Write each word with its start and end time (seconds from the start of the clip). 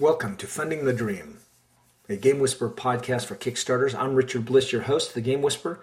Welcome 0.00 0.36
to 0.38 0.48
Funding 0.48 0.86
the 0.86 0.92
Dream, 0.92 1.38
a 2.08 2.16
Game 2.16 2.40
Whisperer 2.40 2.68
podcast 2.68 3.26
for 3.26 3.36
Kickstarters. 3.36 3.94
I'm 3.94 4.16
Richard 4.16 4.44
Bliss, 4.44 4.72
your 4.72 4.82
host, 4.82 5.14
the 5.14 5.20
Game 5.20 5.40
Whisperer, 5.40 5.78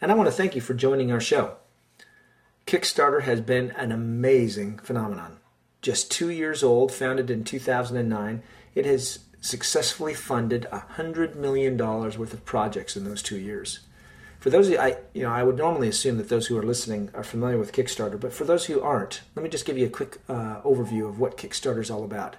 and 0.00 0.10
I 0.10 0.16
want 0.16 0.26
to 0.26 0.34
thank 0.34 0.56
you 0.56 0.60
for 0.60 0.74
joining 0.74 1.12
our 1.12 1.20
show. 1.20 1.58
Kickstarter 2.66 3.22
has 3.22 3.40
been 3.40 3.70
an 3.76 3.92
amazing 3.92 4.80
phenomenon. 4.80 5.36
Just 5.80 6.10
two 6.10 6.28
years 6.28 6.64
old, 6.64 6.90
founded 6.90 7.30
in 7.30 7.44
2009, 7.44 8.42
it 8.74 8.84
has 8.84 9.20
successfully 9.40 10.12
funded 10.12 10.66
$100 10.72 11.36
million 11.36 11.78
worth 11.78 12.34
of 12.34 12.44
projects 12.44 12.96
in 12.96 13.04
those 13.04 13.22
two 13.22 13.38
years. 13.38 13.78
For 14.40 14.50
those 14.50 14.66
of 14.66 14.72
you, 14.72 14.80
I, 14.80 14.96
you 15.14 15.22
know, 15.22 15.30
I 15.30 15.44
would 15.44 15.56
normally 15.56 15.86
assume 15.86 16.18
that 16.18 16.30
those 16.30 16.48
who 16.48 16.58
are 16.58 16.64
listening 16.64 17.10
are 17.14 17.22
familiar 17.22 17.58
with 17.58 17.70
Kickstarter, 17.70 18.18
but 18.18 18.32
for 18.32 18.42
those 18.42 18.64
who 18.64 18.80
aren't, 18.80 19.20
let 19.36 19.44
me 19.44 19.48
just 19.48 19.66
give 19.66 19.78
you 19.78 19.86
a 19.86 19.90
quick 19.90 20.18
uh, 20.28 20.60
overview 20.62 21.08
of 21.08 21.20
what 21.20 21.38
Kickstarter 21.38 21.80
is 21.80 21.92
all 21.92 22.02
about. 22.02 22.34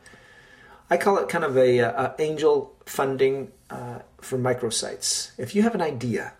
I 0.89 0.97
call 0.97 1.17
it 1.17 1.29
kind 1.29 1.43
of 1.43 1.57
a, 1.57 1.79
a 1.79 2.15
angel 2.19 2.75
funding 2.85 3.51
uh, 3.69 3.99
for 4.21 4.37
microsites. 4.37 5.31
If 5.37 5.55
you 5.55 5.63
have 5.63 5.75
an 5.75 5.81
idea 5.81 6.33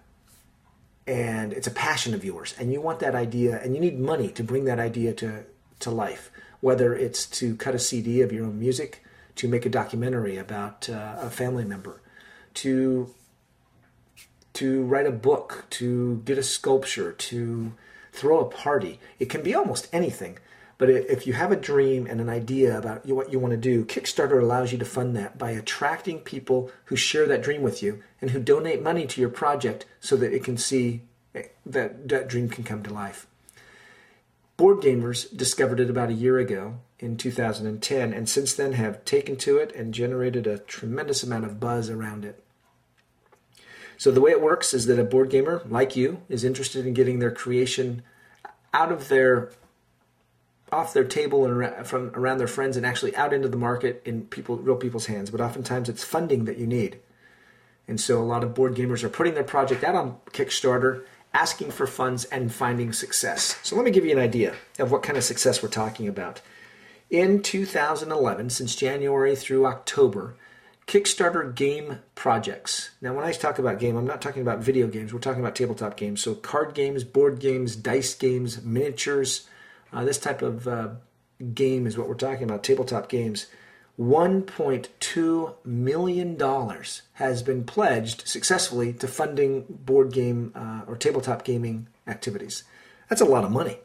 and 1.05 1.53
it's 1.53 1.67
a 1.67 1.71
passion 1.71 2.13
of 2.13 2.23
yours, 2.23 2.55
and 2.57 2.71
you 2.71 2.79
want 2.79 2.99
that 2.99 3.16
idea, 3.16 3.59
and 3.61 3.75
you 3.75 3.81
need 3.81 3.99
money 3.99 4.29
to 4.29 4.43
bring 4.43 4.66
that 4.66 4.79
idea 4.79 5.13
to 5.13 5.43
to 5.79 5.91
life, 5.91 6.31
whether 6.61 6.95
it's 6.95 7.25
to 7.25 7.55
cut 7.57 7.75
a 7.75 7.79
CD 7.79 8.21
of 8.21 8.31
your 8.31 8.45
own 8.45 8.57
music, 8.57 9.03
to 9.35 9.47
make 9.47 9.66
a 9.66 9.69
documentary 9.69 10.38
about 10.38 10.89
uh, 10.89 11.17
a 11.19 11.30
family 11.30 11.66
member, 11.66 12.02
to 12.53 13.13
to 14.53 14.83
write 14.83 15.07
a 15.07 15.11
book, 15.11 15.66
to 15.71 16.21
get 16.25 16.38
a 16.38 16.44
sculpture, 16.44 17.11
to 17.11 17.73
throw 18.11 18.39
a 18.39 18.45
party. 18.45 18.99
It 19.19 19.30
can 19.30 19.41
be 19.41 19.55
almost 19.55 19.89
anything. 19.91 20.38
But 20.83 20.89
if 20.89 21.25
you 21.25 21.31
have 21.31 21.53
a 21.53 21.55
dream 21.55 22.07
and 22.07 22.19
an 22.19 22.27
idea 22.27 22.77
about 22.77 23.05
what 23.05 23.31
you 23.31 23.39
want 23.39 23.51
to 23.51 23.57
do, 23.57 23.85
Kickstarter 23.85 24.41
allows 24.41 24.73
you 24.73 24.77
to 24.79 24.83
fund 24.83 25.15
that 25.15 25.37
by 25.37 25.51
attracting 25.51 26.19
people 26.19 26.71
who 26.88 26.97
share 26.97 27.25
that 27.25 27.41
dream 27.41 27.61
with 27.61 27.81
you 27.81 28.03
and 28.19 28.31
who 28.31 28.41
donate 28.41 28.83
money 28.83 29.08
to 29.08 29.21
your 29.21 29.30
project 29.30 29.85
so 30.02 30.17
that 30.17 30.33
it 30.33 30.43
can 30.43 30.58
see 30.58 31.03
eh, 31.35 31.43
that 31.66 32.09
that 32.09 32.27
dream 32.27 32.49
can 32.49 32.66
come 32.66 32.83
to 32.83 32.93
life. 32.93 33.27
Board 34.58 34.80
gamers 34.80 35.25
discovered 35.33 35.80
it 35.80 35.89
about 35.89 36.09
a 36.09 36.13
year 36.13 36.38
ago 36.38 36.80
in 36.99 37.15
2010 37.15 38.11
and 38.11 38.27
since 38.27 38.53
then 38.53 38.73
have 38.73 39.05
taken 39.05 39.38
to 39.38 39.55
it 39.59 39.73
and 39.73 39.93
generated 39.93 40.45
a 40.45 40.58
tremendous 40.58 41.23
amount 41.23 41.45
of 41.45 41.61
buzz 41.61 41.89
around 41.89 42.25
it. 42.25 42.43
So 43.97 44.11
the 44.11 44.19
way 44.19 44.31
it 44.31 44.41
works 44.41 44.73
is 44.73 44.88
that 44.88 44.99
a 44.99 45.05
board 45.05 45.30
gamer 45.30 45.61
like 45.65 45.95
you 45.95 46.23
is 46.27 46.43
interested 46.43 46.86
in 46.86 46.93
getting 46.93 47.19
their 47.19 47.31
creation 47.31 48.03
out 48.73 48.91
of 48.91 49.08
their 49.08 49.49
off 50.73 50.93
their 50.93 51.03
table 51.03 51.45
and 51.45 51.88
from 51.88 52.11
around 52.16 52.39
their 52.39 52.47
friends 52.47 52.75
and 52.75 52.85
actually 52.85 53.16
out 53.16 53.33
into 53.33 53.47
the 53.47 53.57
market 53.57 54.02
in 54.03 54.25
people 54.25 54.57
real 54.57 54.75
people's 54.75 55.05
hands. 55.05 55.30
But 55.30 55.39
oftentimes 55.39 55.88
it's 55.88 56.03
funding 56.03 56.45
that 56.45 56.57
you 56.57 56.67
need. 56.67 56.99
And 57.88 57.99
so 57.99 58.21
a 58.21 58.23
lot 58.23 58.43
of 58.43 58.53
board 58.53 58.75
gamers 58.75 59.03
are 59.03 59.09
putting 59.09 59.33
their 59.33 59.43
project 59.43 59.83
out 59.83 59.95
on 59.95 60.17
kickstarter 60.31 61.03
asking 61.33 61.71
for 61.71 61.88
funds 61.88 62.25
and 62.25 62.53
finding 62.53 62.93
success. 62.93 63.57
So 63.63 63.75
let 63.75 63.85
me 63.85 63.91
give 63.91 64.05
you 64.05 64.11
an 64.11 64.19
idea 64.19 64.53
of 64.80 64.91
what 64.91 65.03
kind 65.03 65.17
of 65.17 65.23
success 65.23 65.61
we're 65.63 65.69
talking 65.69 66.07
about. 66.07 66.41
In 67.09 67.41
2011 67.41 68.49
since 68.49 68.75
january 68.75 69.35
through 69.35 69.67
october 69.67 70.35
kickstarter 70.87 71.53
game 71.53 71.99
projects. 72.15 72.91
Now 73.02 73.13
when 73.13 73.25
i 73.25 73.31
talk 73.31 73.59
about 73.59 73.80
game 73.80 73.95
i'm 73.95 74.08
not 74.08 74.21
talking 74.21 74.41
about 74.41 74.59
video 74.59 74.87
games. 74.87 75.13
We're 75.13 75.19
talking 75.19 75.41
about 75.41 75.55
tabletop 75.55 75.97
games. 75.97 76.21
So 76.21 76.33
card 76.33 76.73
games 76.73 77.03
board 77.03 77.39
games 77.39 77.75
dice 77.75 78.15
games 78.15 78.63
miniatures 78.63 79.47
uh, 79.94 80.03
this 80.03 80.17
type 80.17 80.41
of 80.41 80.67
uh, 80.67 80.89
game 81.53 81.88
is 81.88 81.97
what 81.97 82.08
we're 82.08 82.16
talking 82.16 82.44
about, 82.44 82.63
tabletop 82.63 83.09
games. 83.09 83.47
$1.2 83.99 85.55
million 85.63 86.83
has 87.13 87.44
been 87.44 87.63
pledged 87.63 88.27
successfully 88.27 88.91
to 88.91 89.08
funding 89.08 89.66
board 89.69 90.11
game 90.11 90.52
uh, 90.55 90.81
or 90.87 90.98
tabletop 90.98 91.43
gaming 91.43 91.87
activities. 92.08 92.64
That's 93.09 93.21
a 93.21 93.26
lot 93.26 93.43
of 93.43 93.52
money. 93.52 93.77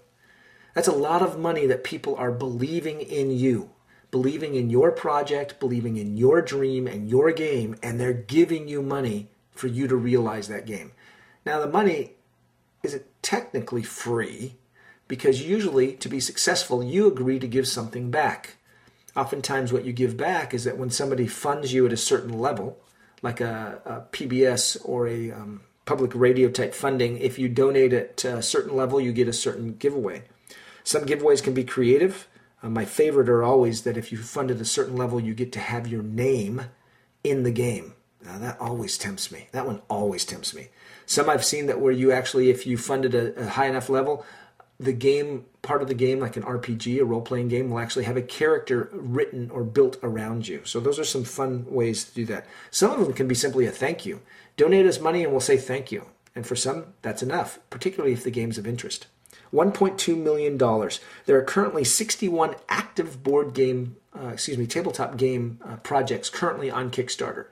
That's 0.74 0.88
a 0.88 0.92
lot 0.92 1.22
of 1.22 1.38
money 1.38 1.66
that 1.66 1.84
people 1.84 2.16
are 2.16 2.32
believing 2.32 3.00
in 3.02 3.30
you, 3.30 3.70
believing 4.10 4.54
in 4.54 4.70
your 4.70 4.92
project, 4.92 5.60
believing 5.60 5.96
in 5.96 6.16
your 6.16 6.40
dream 6.40 6.86
and 6.86 7.08
your 7.08 7.32
game, 7.32 7.76
and 7.82 8.00
they're 8.00 8.12
giving 8.14 8.68
you 8.68 8.80
money 8.80 9.28
for 9.50 9.66
you 9.66 9.88
to 9.88 9.96
realize 9.96 10.48
that 10.48 10.66
game. 10.66 10.92
Now, 11.44 11.60
the 11.60 11.66
money 11.66 12.12
isn't 12.82 13.04
technically 13.22 13.82
free, 13.82 14.56
because 15.08 15.42
usually 15.42 15.94
to 15.94 16.08
be 16.08 16.20
successful, 16.20 16.84
you 16.84 17.06
agree 17.06 17.38
to 17.38 17.48
give 17.48 17.66
something 17.66 18.10
back. 18.10 18.56
Oftentimes, 19.16 19.72
what 19.72 19.84
you 19.84 19.92
give 19.92 20.16
back 20.16 20.54
is 20.54 20.64
that 20.64 20.78
when 20.78 20.90
somebody 20.90 21.26
funds 21.26 21.72
you 21.72 21.86
at 21.86 21.92
a 21.92 21.96
certain 21.96 22.38
level, 22.38 22.78
like 23.22 23.40
a, 23.40 23.80
a 23.84 24.14
PBS 24.14 24.76
or 24.84 25.08
a 25.08 25.32
um, 25.32 25.62
public 25.86 26.14
radio 26.14 26.48
type 26.50 26.74
funding, 26.74 27.18
if 27.18 27.38
you 27.38 27.48
donate 27.48 27.92
at 27.92 28.24
a 28.24 28.42
certain 28.42 28.76
level, 28.76 29.00
you 29.00 29.12
get 29.12 29.26
a 29.26 29.32
certain 29.32 29.74
giveaway. 29.74 30.22
Some 30.84 31.04
giveaways 31.04 31.42
can 31.42 31.54
be 31.54 31.64
creative. 31.64 32.28
Uh, 32.62 32.68
my 32.68 32.84
favorite 32.84 33.28
are 33.28 33.42
always 33.42 33.82
that 33.82 33.96
if 33.96 34.12
you 34.12 34.18
fund 34.18 34.50
at 34.50 34.60
a 34.60 34.64
certain 34.64 34.96
level, 34.96 35.20
you 35.20 35.34
get 35.34 35.52
to 35.52 35.60
have 35.60 35.88
your 35.88 36.02
name 36.02 36.62
in 37.24 37.42
the 37.42 37.50
game. 37.50 37.94
Now, 38.24 38.38
that 38.38 38.60
always 38.60 38.98
tempts 38.98 39.30
me. 39.30 39.48
That 39.52 39.66
one 39.66 39.80
always 39.88 40.24
tempts 40.24 40.54
me. 40.54 40.68
Some 41.06 41.30
I've 41.30 41.44
seen 41.44 41.66
that 41.66 41.80
where 41.80 41.92
you 41.92 42.12
actually, 42.12 42.50
if 42.50 42.66
you 42.66 42.76
funded 42.76 43.14
a, 43.14 43.34
a 43.40 43.46
high 43.46 43.66
enough 43.66 43.88
level, 43.88 44.24
the 44.80 44.92
game 44.92 45.44
part 45.62 45.82
of 45.82 45.88
the 45.88 45.94
game 45.94 46.20
like 46.20 46.36
an 46.36 46.42
rpg 46.44 47.00
a 47.00 47.04
role-playing 47.04 47.48
game 47.48 47.70
will 47.70 47.80
actually 47.80 48.04
have 48.04 48.16
a 48.16 48.22
character 48.22 48.88
written 48.92 49.50
or 49.50 49.64
built 49.64 49.96
around 50.02 50.46
you. 50.46 50.60
So 50.64 50.78
those 50.78 50.98
are 50.98 51.04
some 51.04 51.24
fun 51.24 51.66
ways 51.68 52.04
to 52.04 52.14
do 52.14 52.24
that. 52.26 52.46
Some 52.70 52.92
of 52.92 53.00
them 53.00 53.12
can 53.12 53.28
be 53.28 53.34
simply 53.34 53.66
a 53.66 53.70
thank 53.70 54.06
you. 54.06 54.20
Donate 54.56 54.86
us 54.86 55.00
money 55.00 55.24
and 55.24 55.32
we'll 55.32 55.40
say 55.40 55.56
thank 55.56 55.90
you. 55.90 56.06
And 56.34 56.46
for 56.46 56.54
some 56.56 56.94
that's 57.02 57.22
enough 57.22 57.58
particularly 57.70 58.12
if 58.12 58.22
the 58.22 58.30
game's 58.30 58.58
of 58.58 58.66
interest. 58.66 59.06
$1.2 59.52 60.16
million 60.16 60.58
there 61.26 61.36
are 61.36 61.44
currently 61.44 61.82
61 61.82 62.54
active 62.68 63.22
board 63.22 63.54
game 63.54 63.96
uh, 64.18 64.28
excuse 64.28 64.58
me 64.58 64.66
tabletop 64.66 65.16
game 65.16 65.58
uh, 65.64 65.76
projects 65.76 66.30
currently 66.30 66.70
on 66.70 66.90
kickstarter. 66.90 67.46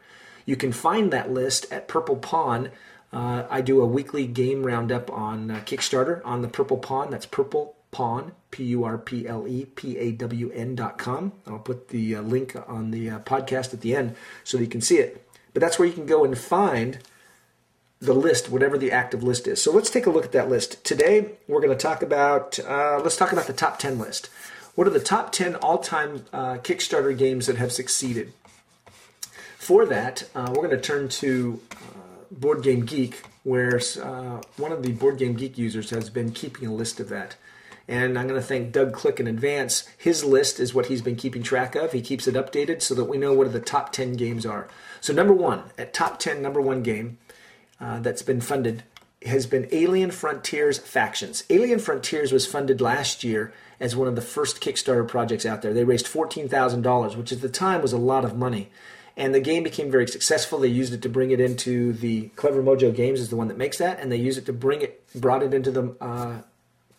You 0.45 0.55
can 0.55 0.71
find 0.71 1.13
that 1.13 1.33
list 1.33 1.71
at 1.73 1.89
purple 1.89 2.17
pawn 2.17 2.71
uh, 3.13 3.45
I 3.49 3.61
do 3.61 3.81
a 3.81 3.87
weekly 3.87 4.27
game 4.27 4.65
roundup 4.65 5.11
on 5.11 5.51
uh, 5.51 5.61
Kickstarter 5.65 6.21
on 6.25 6.43
the 6.43 6.49
Purple 6.49 6.79
Pawn. 6.79 7.11
That's 7.11 7.27
Purple 7.27 7.75
Pawn, 7.91 8.33
P 8.51 8.65
U 8.65 8.85
R 8.85 8.99
P 8.99 9.27
L 9.27 9.47
E 9.47 9.67
P 9.67 9.97
A 9.97 10.13
W 10.13 10.51
N 10.53 10.75
dot 10.75 10.99
com. 10.99 11.33
I'll 11.47 11.59
put 11.59 11.89
the 11.89 12.17
uh, 12.17 12.23
link 12.23 12.57
on 12.69 12.91
the 12.91 13.11
uh, 13.11 13.19
podcast 13.21 13.73
at 13.73 13.81
the 13.81 13.95
end 13.95 14.17
so 14.45 14.59
you 14.59 14.67
can 14.67 14.81
see 14.81 14.99
it. 14.99 15.27
But 15.55 15.61
that's 15.61 15.79
where 15.79 15.89
you 15.89 15.95
can 15.95 16.07
go 16.07 16.25
and 16.25 16.37
find 16.37 16.99
the 18.01 18.13
list, 18.13 18.51
whatever 18.51 18.77
the 18.77 18.93
active 18.93 19.23
list 19.23 19.47
is. 19.47 19.63
So 19.63 19.73
let's 19.73 19.89
take 19.89 20.05
a 20.05 20.11
look 20.11 20.27
at 20.27 20.33
that 20.33 20.51
list. 20.51 20.85
Today 20.85 21.31
we're 21.49 21.63
going 21.63 21.77
to 21.77 21.83
talk 21.83 22.03
about, 22.03 22.59
uh, 22.59 23.01
let's 23.03 23.17
talk 23.17 23.33
about 23.33 23.47
the 23.47 23.55
top 23.55 23.79
10 23.79 23.99
list. 23.99 24.29
What 24.75 24.87
are 24.87 24.91
the 24.91 25.01
top 25.01 25.33
10 25.33 25.55
all 25.57 25.79
time 25.79 26.27
uh, 26.35 26.57
Kickstarter 26.57 27.17
games 27.17 27.47
that 27.47 27.57
have 27.57 27.73
succeeded? 27.73 28.35
For 29.57 29.87
that, 29.87 30.29
we're 30.35 30.55
going 30.55 30.71
to 30.71 30.81
turn 30.81 31.09
to 31.09 31.61
Board 32.31 32.63
Game 32.63 32.85
Geek, 32.85 33.23
where 33.43 33.81
uh, 34.03 34.41
one 34.57 34.73
of 34.73 34.83
the 34.83 34.93
Board 34.93 35.19
Game 35.19 35.35
Geek 35.35 35.57
users 35.59 35.91
has 35.91 36.11
been 36.11 36.33
keeping 36.33 36.69
a 36.69 36.75
list 36.75 37.01
of 37.01 37.09
that. 37.09 37.37
And 37.89 38.19
I'm 38.19 38.27
going 38.27 38.41
to 38.41 38.47
thank 38.47 38.73
Doug 38.73 38.93
Click 38.93 39.21
in 39.21 39.29
advance. 39.29 39.89
His 39.97 40.25
list 40.25 40.59
is 40.59 40.75
what 40.75 40.87
he's 40.87 41.03
been 41.03 41.15
keeping 41.15 41.43
track 41.43 41.77
of. 41.77 41.93
He 41.93 42.03
keeps 42.03 42.27
it 42.27 42.35
updated 42.35 42.83
so 42.83 42.95
that 42.95 43.05
we 43.05 43.17
know 43.17 43.33
what 43.33 43.53
the 43.53 43.61
top 43.61 43.93
10 43.93 44.15
games 44.15 44.45
are. 44.45 44.69
So, 45.01 45.13
number 45.13 45.33
one, 45.33 45.63
at 45.79 45.95
top 45.95 46.19
10, 46.19 46.43
number 46.43 46.61
one 46.61 46.83
game 46.83 47.19
uh, 47.81 48.01
that's 48.01 48.23
been 48.23 48.41
funded 48.41 48.83
has 49.25 49.47
been 49.47 49.69
Alien 49.73 50.11
Frontiers 50.11 50.79
Factions. 50.79 51.45
Alien 51.51 51.79
Frontiers 51.79 52.33
was 52.33 52.47
funded 52.47 52.81
last 52.81 53.25
year 53.25 53.53
as 53.81 53.97
one 53.97 54.09
of 54.09 54.15
the 54.15 54.23
first 54.23 54.61
Kickstarter 54.61 55.07
projects 55.07 55.47
out 55.47 55.63
there. 55.63 55.73
They 55.73 55.85
raised 55.85 56.07
$14,000, 56.07 57.17
which 57.17 57.33
at 57.33 57.41
the 57.41 57.49
time 57.49 57.83
was 57.83 57.93
a 57.93 57.99
lot 57.99 58.25
of 58.25 58.37
money 58.37 58.69
and 59.17 59.35
the 59.35 59.41
game 59.41 59.63
became 59.63 59.91
very 59.91 60.07
successful. 60.07 60.59
They 60.59 60.69
used 60.69 60.93
it 60.93 61.03
to 61.03 61.09
bring 61.09 61.31
it 61.31 61.41
into 61.41 61.95
the 61.95 62.29
Clever 62.37 62.63
Mojo 62.63 62.95
Games 62.95 63.19
is 63.19 63.31
the 63.31 63.37
one 63.37 63.49
that 63.49 63.57
makes 63.57 63.79
that, 63.79 63.99
and 63.99 64.13
they 64.13 64.17
used 64.17 64.39
it 64.39 64.47
to 64.47 64.53
bring 64.53 64.83
it, 64.83 65.03
brought 65.15 65.43
it 65.43 65.55
into 65.55 65.71
the 65.71 65.97
uh, 66.01 66.43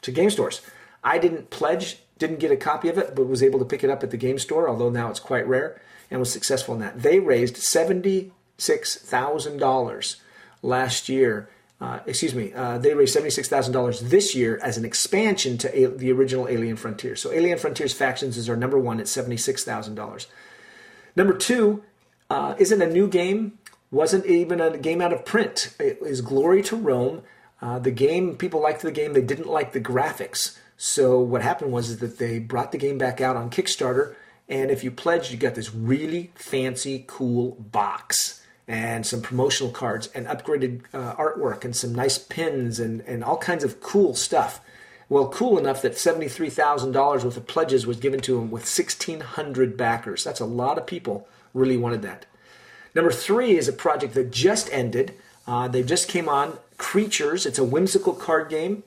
to 0.01 0.11
game 0.11 0.29
stores. 0.29 0.61
I 1.03 1.19
didn't 1.19 1.51
pledge, 1.51 1.99
didn't 2.17 2.39
get 2.39 2.51
a 2.51 2.57
copy 2.57 2.89
of 2.89 2.97
it, 2.97 3.15
but 3.15 3.27
was 3.27 3.43
able 3.43 3.59
to 3.59 3.65
pick 3.65 3.83
it 3.83 3.89
up 3.89 4.03
at 4.03 4.09
the 4.11 4.17
game 4.17 4.39
store. 4.39 4.67
Although 4.67 4.89
now 4.89 5.09
it's 5.09 5.19
quite 5.19 5.47
rare, 5.47 5.79
and 6.09 6.19
was 6.19 6.31
successful 6.31 6.73
in 6.73 6.81
that. 6.81 7.03
They 7.03 7.19
raised 7.19 7.57
seventy 7.57 8.31
six 8.57 8.95
thousand 8.95 9.57
dollars 9.57 10.17
last 10.63 11.09
year. 11.09 11.49
Uh, 11.79 11.99
excuse 12.07 12.33
me, 12.33 12.51
uh, 12.53 12.79
they 12.79 12.95
raised 12.95 13.15
$76,000 13.15 14.09
this 14.09 14.33
year 14.33 14.59
as 14.63 14.79
an 14.79 14.85
expansion 14.85 15.59
to 15.59 15.69
a- 15.77 15.85
the 15.85 16.11
original 16.11 16.47
Alien 16.47 16.75
Frontiers. 16.75 17.21
So 17.21 17.31
Alien 17.31 17.59
Frontiers 17.59 17.93
Factions 17.93 18.35
is 18.35 18.49
our 18.49 18.55
number 18.55 18.79
one 18.79 18.99
at 18.99 19.05
$76,000. 19.05 20.25
Number 21.15 21.33
two 21.35 21.83
uh, 22.29 22.55
isn't 22.57 22.81
a 22.81 22.89
new 22.89 23.07
game, 23.07 23.59
wasn't 23.91 24.25
even 24.25 24.59
a 24.59 24.77
game 24.77 25.01
out 25.01 25.13
of 25.13 25.25
print. 25.25 25.73
It 25.79 25.99
is 26.01 26.21
Glory 26.21 26.61
to 26.63 26.75
Rome. 26.75 27.23
Uh, 27.61 27.79
the 27.79 27.91
game, 27.91 28.35
people 28.35 28.61
liked 28.61 28.81
the 28.81 28.91
game, 28.91 29.13
they 29.13 29.21
didn't 29.21 29.47
like 29.47 29.73
the 29.73 29.81
graphics. 29.81 30.57
So 30.77 31.19
what 31.19 31.41
happened 31.41 31.71
was 31.71 31.89
is 31.89 31.97
that 31.99 32.19
they 32.19 32.37
brought 32.39 32.71
the 32.71 32.77
game 32.77 32.97
back 32.97 33.19
out 33.19 33.35
on 33.35 33.49
Kickstarter 33.49 34.15
And 34.47 34.69
if 34.69 34.83
you 34.83 34.91
pledged, 34.91 35.31
you 35.31 35.37
got 35.37 35.55
this 35.55 35.73
really 35.73 36.31
fancy, 36.35 37.03
cool 37.07 37.55
box 37.59 38.43
and 38.67 39.05
some 39.05 39.21
promotional 39.21 39.71
cards 39.71 40.07
and 40.13 40.27
upgraded 40.27 40.81
uh, 40.93 41.15
artwork 41.15 41.63
and 41.65 41.75
some 41.75 41.95
nice 41.95 42.17
pins 42.17 42.79
and, 42.79 43.01
and 43.01 43.23
all 43.23 43.37
kinds 43.37 43.63
of 43.63 43.81
cool 43.81 44.13
stuff. 44.13 44.61
Well, 45.09 45.29
cool 45.29 45.57
enough 45.57 45.81
that 45.81 45.93
$73,000 45.93 47.23
worth 47.23 47.37
of 47.37 47.47
pledges 47.47 47.87
was 47.87 47.97
given 47.97 48.19
to 48.21 48.37
him 48.37 48.51
with 48.51 48.63
1,600 48.63 49.77
backers. 49.77 50.23
That's 50.23 50.41
a 50.41 50.45
lot 50.45 50.77
of 50.77 50.85
people 50.85 51.27
really 51.57 51.77
wanted 51.77 52.01
that. 52.03 52.25
Number 52.95 53.11
three 53.11 53.57
is 53.57 53.67
a 53.67 53.73
project 53.73 54.13
that 54.15 54.31
just 54.31 54.71
ended. 54.71 55.13
Uh, 55.45 55.67
they 55.67 55.83
just 55.83 56.07
came 56.07 56.27
on 56.27 56.57
Creatures. 56.77 57.45
It's 57.47 57.57
a 57.57 57.63
whimsical 57.63 58.13
card 58.13 58.49
game 58.49 58.83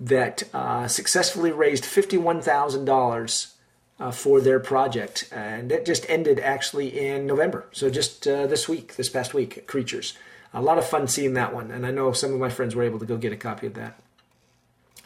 that 0.00 0.42
uh, 0.54 0.88
successfully 0.88 1.52
raised 1.52 1.84
$51,000 1.84 3.52
uh, 4.00 4.10
for 4.10 4.40
their 4.40 4.58
project. 4.60 5.28
And 5.30 5.70
it 5.70 5.84
just 5.84 6.08
ended 6.08 6.40
actually 6.40 7.06
in 7.06 7.26
November. 7.26 7.66
So 7.72 7.90
just 7.90 8.26
uh, 8.26 8.46
this 8.46 8.68
week, 8.68 8.96
this 8.96 9.08
past 9.08 9.34
week, 9.34 9.66
Creatures. 9.66 10.14
A 10.52 10.62
lot 10.62 10.78
of 10.78 10.86
fun 10.86 11.08
seeing 11.08 11.34
that 11.34 11.54
one. 11.54 11.70
And 11.70 11.84
I 11.86 11.90
know 11.90 12.12
some 12.12 12.32
of 12.32 12.40
my 12.40 12.48
friends 12.48 12.74
were 12.74 12.82
able 12.82 12.98
to 13.00 13.06
go 13.06 13.16
get 13.16 13.32
a 13.32 13.36
copy 13.36 13.66
of 13.66 13.74
that. 13.74 13.98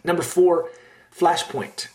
Number 0.04 0.22
four, 0.22 0.70
Flashpoint. 1.16 1.88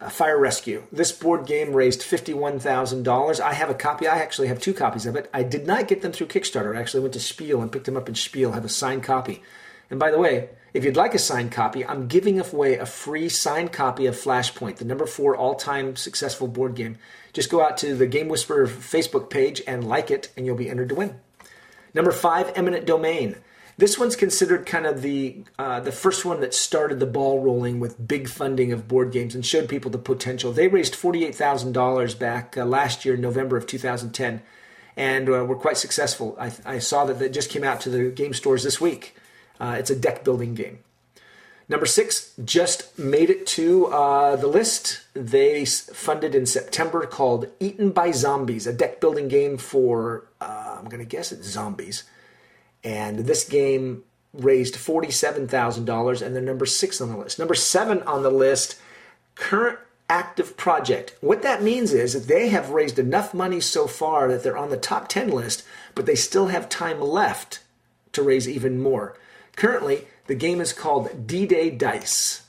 Uh, 0.00 0.08
Fire 0.08 0.38
Rescue. 0.38 0.84
This 0.92 1.10
board 1.10 1.44
game 1.46 1.72
raised 1.72 2.02
$51,000. 2.02 3.40
I 3.40 3.52
have 3.52 3.68
a 3.68 3.74
copy. 3.74 4.06
I 4.06 4.18
actually 4.18 4.46
have 4.46 4.60
two 4.60 4.72
copies 4.72 5.06
of 5.06 5.16
it. 5.16 5.28
I 5.34 5.42
did 5.42 5.66
not 5.66 5.88
get 5.88 6.02
them 6.02 6.12
through 6.12 6.28
Kickstarter. 6.28 6.76
I 6.76 6.80
actually 6.80 7.00
went 7.00 7.14
to 7.14 7.20
Spiel 7.20 7.60
and 7.60 7.72
picked 7.72 7.86
them 7.86 7.96
up 7.96 8.08
in 8.08 8.14
Spiel, 8.14 8.52
have 8.52 8.64
a 8.64 8.68
signed 8.68 9.02
copy. 9.02 9.42
And 9.90 9.98
by 9.98 10.12
the 10.12 10.18
way, 10.18 10.50
if 10.72 10.84
you'd 10.84 10.96
like 10.96 11.14
a 11.14 11.18
signed 11.18 11.50
copy, 11.50 11.84
I'm 11.84 12.06
giving 12.06 12.38
away 12.38 12.76
a 12.76 12.86
free 12.86 13.28
signed 13.28 13.72
copy 13.72 14.06
of 14.06 14.14
Flashpoint, 14.14 14.76
the 14.76 14.84
number 14.84 15.06
four 15.06 15.36
all 15.36 15.54
time 15.54 15.96
successful 15.96 16.46
board 16.46 16.76
game. 16.76 16.98
Just 17.32 17.50
go 17.50 17.62
out 17.62 17.76
to 17.78 17.94
the 17.94 18.06
Game 18.06 18.28
Whisperer 18.28 18.68
Facebook 18.68 19.30
page 19.30 19.62
and 19.66 19.88
like 19.88 20.10
it, 20.10 20.30
and 20.36 20.46
you'll 20.46 20.56
be 20.56 20.70
entered 20.70 20.90
to 20.90 20.94
win. 20.94 21.18
Number 21.94 22.12
five, 22.12 22.52
Eminent 22.54 22.86
Domain. 22.86 23.36
This 23.78 23.96
one's 23.96 24.16
considered 24.16 24.66
kind 24.66 24.86
of 24.86 25.02
the 25.02 25.44
uh, 25.56 25.78
the 25.78 25.92
first 25.92 26.24
one 26.24 26.40
that 26.40 26.52
started 26.52 26.98
the 26.98 27.06
ball 27.06 27.40
rolling 27.40 27.78
with 27.78 28.08
big 28.08 28.28
funding 28.28 28.72
of 28.72 28.88
board 28.88 29.12
games 29.12 29.36
and 29.36 29.46
showed 29.46 29.68
people 29.68 29.88
the 29.88 29.98
potential. 29.98 30.50
They 30.50 30.66
raised 30.66 30.96
forty 30.96 31.24
eight 31.24 31.36
thousand 31.36 31.72
dollars 31.72 32.16
back 32.16 32.56
uh, 32.56 32.64
last 32.64 33.04
year, 33.04 33.14
in 33.14 33.20
November 33.20 33.56
of 33.56 33.68
two 33.68 33.78
thousand 33.78 34.10
ten, 34.10 34.42
and 34.96 35.28
uh, 35.28 35.44
were 35.44 35.54
quite 35.54 35.76
successful. 35.76 36.36
I, 36.40 36.52
I, 36.66 36.78
saw 36.80 37.04
that 37.04 37.22
it 37.22 37.32
just 37.32 37.50
came 37.50 37.62
out 37.62 37.80
to 37.82 37.90
the 37.90 38.10
game 38.10 38.34
stores 38.34 38.64
this 38.64 38.80
week. 38.80 39.14
Uh, 39.60 39.76
it's 39.78 39.90
a 39.90 39.96
deck 39.96 40.24
building 40.24 40.56
game. 40.56 40.80
Number 41.68 41.86
six 41.86 42.32
just 42.44 42.98
made 42.98 43.30
it 43.30 43.46
to 43.48 43.86
uh, 43.86 44.34
the 44.34 44.48
list. 44.48 45.02
They 45.14 45.64
funded 45.64 46.34
in 46.34 46.46
September 46.46 47.06
called 47.06 47.46
Eaten 47.60 47.90
by 47.90 48.10
Zombies, 48.10 48.66
a 48.66 48.72
deck 48.72 49.00
building 49.00 49.28
game 49.28 49.58
for, 49.58 50.26
uh, 50.40 50.76
I'm 50.78 50.86
going 50.86 51.04
to 51.04 51.04
guess 51.04 51.30
it's 51.30 51.46
zombies. 51.46 52.04
And 52.84 53.20
this 53.20 53.48
game 53.48 54.04
raised 54.32 54.74
$47,000 54.74 56.22
and 56.22 56.34
they're 56.34 56.42
number 56.42 56.66
six 56.66 57.00
on 57.00 57.08
the 57.08 57.16
list. 57.16 57.38
Number 57.38 57.54
seven 57.54 58.02
on 58.02 58.22
the 58.22 58.30
list, 58.30 58.78
current 59.34 59.78
active 60.08 60.56
project. 60.56 61.14
What 61.20 61.42
that 61.42 61.62
means 61.62 61.92
is 61.92 62.14
that 62.14 62.28
they 62.28 62.48
have 62.48 62.70
raised 62.70 62.98
enough 62.98 63.34
money 63.34 63.60
so 63.60 63.86
far 63.86 64.28
that 64.28 64.42
they're 64.42 64.56
on 64.56 64.70
the 64.70 64.76
top 64.76 65.08
10 65.08 65.28
list, 65.30 65.64
but 65.94 66.06
they 66.06 66.14
still 66.14 66.46
have 66.48 66.68
time 66.68 67.00
left 67.00 67.60
to 68.12 68.22
raise 68.22 68.48
even 68.48 68.80
more. 68.80 69.18
Currently, 69.56 70.06
the 70.26 70.34
game 70.34 70.60
is 70.60 70.72
called 70.72 71.26
D 71.26 71.46
Day 71.46 71.70
Dice. 71.70 72.42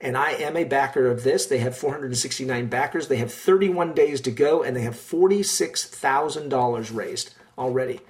And 0.00 0.16
I 0.16 0.32
am 0.32 0.56
a 0.56 0.64
backer 0.64 1.06
of 1.06 1.24
this. 1.24 1.46
They 1.46 1.58
have 1.58 1.76
469 1.76 2.66
backers. 2.66 3.08
They 3.08 3.16
have 3.16 3.32
31 3.32 3.94
days 3.94 4.20
to 4.22 4.30
go, 4.30 4.62
and 4.62 4.76
they 4.76 4.82
have 4.82 4.96
$46,000 4.96 6.94
raised 6.94 7.34
already. 7.56 8.00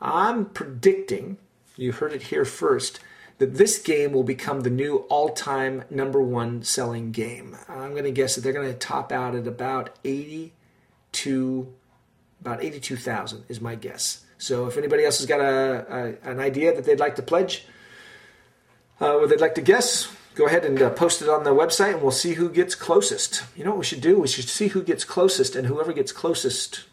I'm 0.00 0.46
predicting, 0.46 1.36
you 1.76 1.92
heard 1.92 2.12
it 2.12 2.22
here 2.24 2.44
first, 2.44 3.00
that 3.38 3.54
this 3.54 3.78
game 3.78 4.12
will 4.12 4.22
become 4.22 4.60
the 4.60 4.70
new 4.70 4.98
all 5.08 5.30
time 5.30 5.84
number 5.90 6.20
one 6.20 6.62
selling 6.62 7.10
game. 7.10 7.56
I'm 7.68 7.92
going 7.92 8.04
to 8.04 8.10
guess 8.10 8.34
that 8.34 8.42
they're 8.42 8.52
going 8.52 8.72
to 8.72 8.78
top 8.78 9.12
out 9.12 9.34
at 9.34 9.46
about 9.46 9.90
82, 10.04 11.72
about 12.40 12.62
82,000 12.62 13.44
is 13.48 13.60
my 13.60 13.74
guess. 13.74 14.24
So 14.38 14.66
if 14.66 14.78
anybody 14.78 15.04
else 15.04 15.18
has 15.18 15.26
got 15.26 15.40
a, 15.40 16.16
a 16.24 16.30
an 16.30 16.40
idea 16.40 16.74
that 16.74 16.86
they'd 16.86 17.00
like 17.00 17.16
to 17.16 17.22
pledge, 17.22 17.66
uh, 19.00 19.14
what 19.14 19.28
they'd 19.28 19.40
like 19.40 19.54
to 19.56 19.62
guess, 19.62 20.10
go 20.34 20.46
ahead 20.46 20.64
and 20.64 20.80
uh, 20.80 20.90
post 20.90 21.20
it 21.20 21.28
on 21.28 21.44
the 21.44 21.50
website 21.50 21.94
and 21.94 22.02
we'll 22.02 22.10
see 22.10 22.34
who 22.34 22.48
gets 22.48 22.74
closest. 22.74 23.44
You 23.54 23.64
know 23.64 23.70
what 23.70 23.80
we 23.80 23.84
should 23.84 24.00
do? 24.00 24.20
We 24.20 24.28
should 24.28 24.48
see 24.48 24.68
who 24.68 24.82
gets 24.82 25.04
closest, 25.04 25.56
and 25.56 25.66
whoever 25.66 25.92
gets 25.92 26.12
closest, 26.12 26.84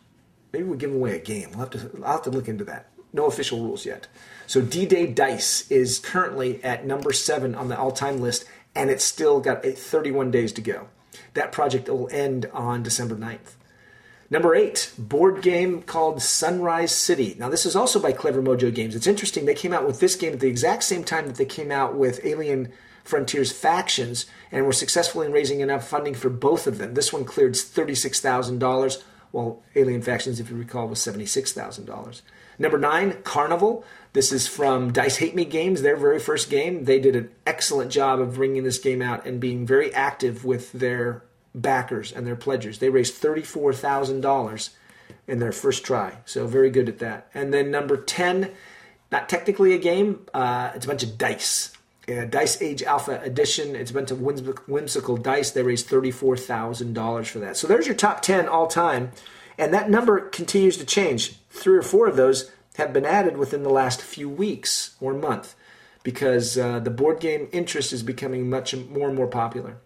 maybe 0.52 0.66
we'll 0.66 0.78
give 0.78 0.94
away 0.94 1.16
a 1.16 1.22
game. 1.22 1.52
We'll 1.52 1.60
have 1.60 1.70
to, 1.72 1.92
I'll 2.04 2.14
have 2.14 2.24
to 2.24 2.30
look 2.32 2.50
into 2.50 2.66
that 2.66 2.90
no 3.18 3.26
official 3.26 3.62
rules 3.62 3.86
yet. 3.86 4.08
So 4.46 4.62
D 4.62 4.86
Day 4.86 5.08
Dice 5.08 5.70
is 5.70 6.00
currently 6.00 6.64
at 6.64 6.86
number 6.86 7.12
seven 7.12 7.54
on 7.54 7.68
the 7.68 7.78
all 7.78 7.92
time 7.92 8.22
list, 8.22 8.46
and 8.74 8.90
it's 8.90 9.04
still 9.04 9.42
got 9.42 9.66
31 9.66 10.32
days 10.32 10.54
to 10.54 10.62
go. 10.62 10.88
That 11.34 11.52
project 11.52 11.90
will 11.90 12.10
end 12.12 12.50
on 12.54 12.84
December 12.84 13.16
9th. 13.16 13.56
Number 14.30 14.56
eight, 14.56 14.92
board 14.98 15.42
game 15.42 15.82
called 15.82 16.22
Sunrise 16.22 16.92
City. 16.92 17.36
Now, 17.40 17.48
this 17.50 17.66
is 17.66 17.78
also 17.78 17.98
by 18.00 18.12
Clever 18.12 18.42
Mojo 18.42 18.74
Games. 18.74 18.94
It's 18.94 19.08
interesting, 19.08 19.46
they 19.46 19.54
came 19.54 19.74
out 19.74 19.88
with 19.88 20.02
this 20.02 20.16
game 20.16 20.34
at 20.34 20.42
the 20.42 20.50
exact 20.50 20.84
same 20.84 21.06
time 21.06 21.28
that 21.28 21.36
they 21.38 21.46
came 21.46 21.72
out 21.72 21.96
with 21.96 22.26
Alien 22.26 22.74
Frontiers 23.06 23.54
Factions 23.54 24.26
and 24.52 24.66
were 24.66 24.74
successful 24.74 25.22
in 25.22 25.32
raising 25.32 25.62
enough 25.62 25.88
funding 25.88 26.14
for 26.14 26.30
both 26.30 26.68
of 26.68 26.78
them. 26.78 26.94
This 26.94 27.14
one 27.14 27.24
cleared 27.24 27.54
$36,000, 27.54 29.04
while 29.32 29.64
Alien 29.76 30.02
Factions, 30.02 30.42
if 30.42 30.50
you 30.50 30.58
recall, 30.58 30.90
was 30.90 31.00
$76,000. 31.00 32.22
Number 32.60 32.78
nine, 32.78 33.22
Carnival. 33.24 33.84
This 34.14 34.32
is 34.32 34.48
from 34.48 34.92
Dice 34.92 35.18
Hate 35.18 35.36
Me 35.36 35.46
Games, 35.46 35.82
their 35.82 35.96
very 35.96 36.20
first 36.20 36.50
game. 36.50 36.86
They 36.86 37.00
did 37.00 37.16
an 37.16 37.30
excellent 37.46 37.92
job 37.92 38.20
of 38.20 38.36
bringing 38.36 38.64
this 38.64 38.80
game 38.80 39.02
out 39.02 39.26
and 39.28 39.40
being 39.40 39.66
very 39.66 39.94
active 39.94 40.44
with 40.44 40.72
their 40.72 41.24
backers 41.54 42.12
and 42.12 42.26
their 42.26 42.36
pledgers. 42.36 42.80
They 42.80 42.90
raised 42.90 43.22
$34,000 43.22 44.70
in 45.28 45.40
their 45.40 45.52
first 45.52 45.84
try, 45.84 46.18
so 46.26 46.48
very 46.48 46.70
good 46.70 46.90
at 46.90 47.00
that. 47.00 47.30
And 47.34 47.54
then 47.54 47.70
number 47.70 47.98
10, 47.98 48.52
not 49.12 49.30
technically 49.30 49.74
a 49.74 49.78
game, 49.78 50.26
uh, 50.34 50.72
it's 50.74 50.86
a 50.86 50.88
bunch 50.88 51.04
of 51.04 51.18
dice. 51.18 51.74
Uh, 52.10 52.24
dice 52.24 52.62
Age 52.62 52.84
Alpha 52.84 53.20
Edition. 53.22 53.76
It's 53.76 53.92
a 53.92 53.94
bunch 53.94 54.12
of 54.12 54.22
whimsical 54.22 55.18
dice. 55.18 55.52
They 55.52 55.62
raised 55.62 55.90
$34,000 55.90 57.28
for 57.28 57.40
that. 57.40 57.58
So 57.58 57.68
there's 57.68 57.86
your 57.86 57.96
top 57.96 58.22
10 58.22 58.48
all 58.48 58.68
time. 58.68 59.12
And 59.58 59.74
that 59.74 59.90
number 59.90 60.22
continues 60.22 60.78
to 60.78 60.86
change. 60.86 61.36
Three 61.50 61.78
or 61.78 61.82
four 61.82 62.08
of 62.08 62.16
those 62.16 62.52
have 62.78 62.94
been 62.94 63.06
added 63.06 63.38
within 63.38 63.64
the 63.64 63.70
last 63.70 64.02
few 64.02 64.30
weeks 64.30 64.96
or 65.00 65.14
month 65.14 65.56
because 66.04 66.58
uh, 66.58 66.80
the 66.80 66.90
board 66.90 67.20
game 67.20 67.50
interest 67.52 67.92
is 67.92 68.02
becoming 68.02 68.50
much 68.50 68.76
more 68.76 69.08
and 69.08 69.16
more 69.16 69.28
popular. 69.28 69.78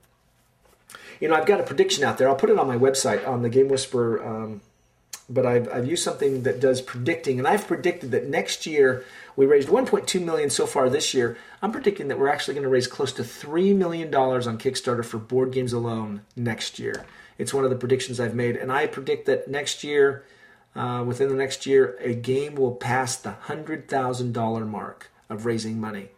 You 1.19 1.27
know, 1.27 1.35
I've 1.35 1.45
got 1.45 1.59
a 1.59 1.63
prediction 1.63 2.03
out 2.03 2.17
there. 2.17 2.27
I'll 2.29 2.35
put 2.35 2.49
it 2.49 2.59
on 2.59 2.67
my 2.67 2.77
website 2.77 3.27
on 3.27 3.41
the 3.41 3.49
Game 3.49 3.69
Whisperer. 3.69 4.23
Um, 4.25 4.61
but 5.29 5.45
I've, 5.45 5.71
I've 5.71 5.87
used 5.87 6.03
something 6.03 6.43
that 6.43 6.59
does 6.59 6.81
predicting, 6.81 7.39
and 7.39 7.47
I've 7.47 7.65
predicted 7.65 8.11
that 8.11 8.27
next 8.27 8.65
year 8.65 9.05
we 9.35 9.45
raised 9.45 9.69
1.2 9.69 10.21
million 10.21 10.49
so 10.49 10.65
far 10.65 10.89
this 10.89 11.13
year. 11.13 11.37
I'm 11.61 11.71
predicting 11.71 12.09
that 12.09 12.19
we're 12.19 12.27
actually 12.27 12.55
going 12.55 12.63
to 12.63 12.69
raise 12.69 12.87
close 12.87 13.13
to 13.13 13.23
three 13.23 13.73
million 13.73 14.11
dollars 14.11 14.45
on 14.45 14.57
Kickstarter 14.57 15.05
for 15.05 15.17
board 15.17 15.51
games 15.51 15.71
alone 15.71 16.21
next 16.35 16.79
year. 16.79 17.05
It's 17.37 17.53
one 17.53 17.63
of 17.63 17.69
the 17.69 17.77
predictions 17.77 18.19
I've 18.19 18.35
made, 18.35 18.57
and 18.57 18.71
I 18.71 18.87
predict 18.87 19.25
that 19.27 19.47
next 19.47 19.83
year, 19.83 20.25
uh, 20.75 21.03
within 21.05 21.29
the 21.29 21.35
next 21.35 21.65
year, 21.65 21.97
a 21.99 22.13
game 22.13 22.55
will 22.55 22.75
pass 22.75 23.15
the 23.17 23.31
hundred 23.31 23.87
thousand 23.87 24.33
dollar 24.33 24.65
mark 24.65 25.11
of 25.29 25.45
raising 25.45 25.79
money. 25.79 26.09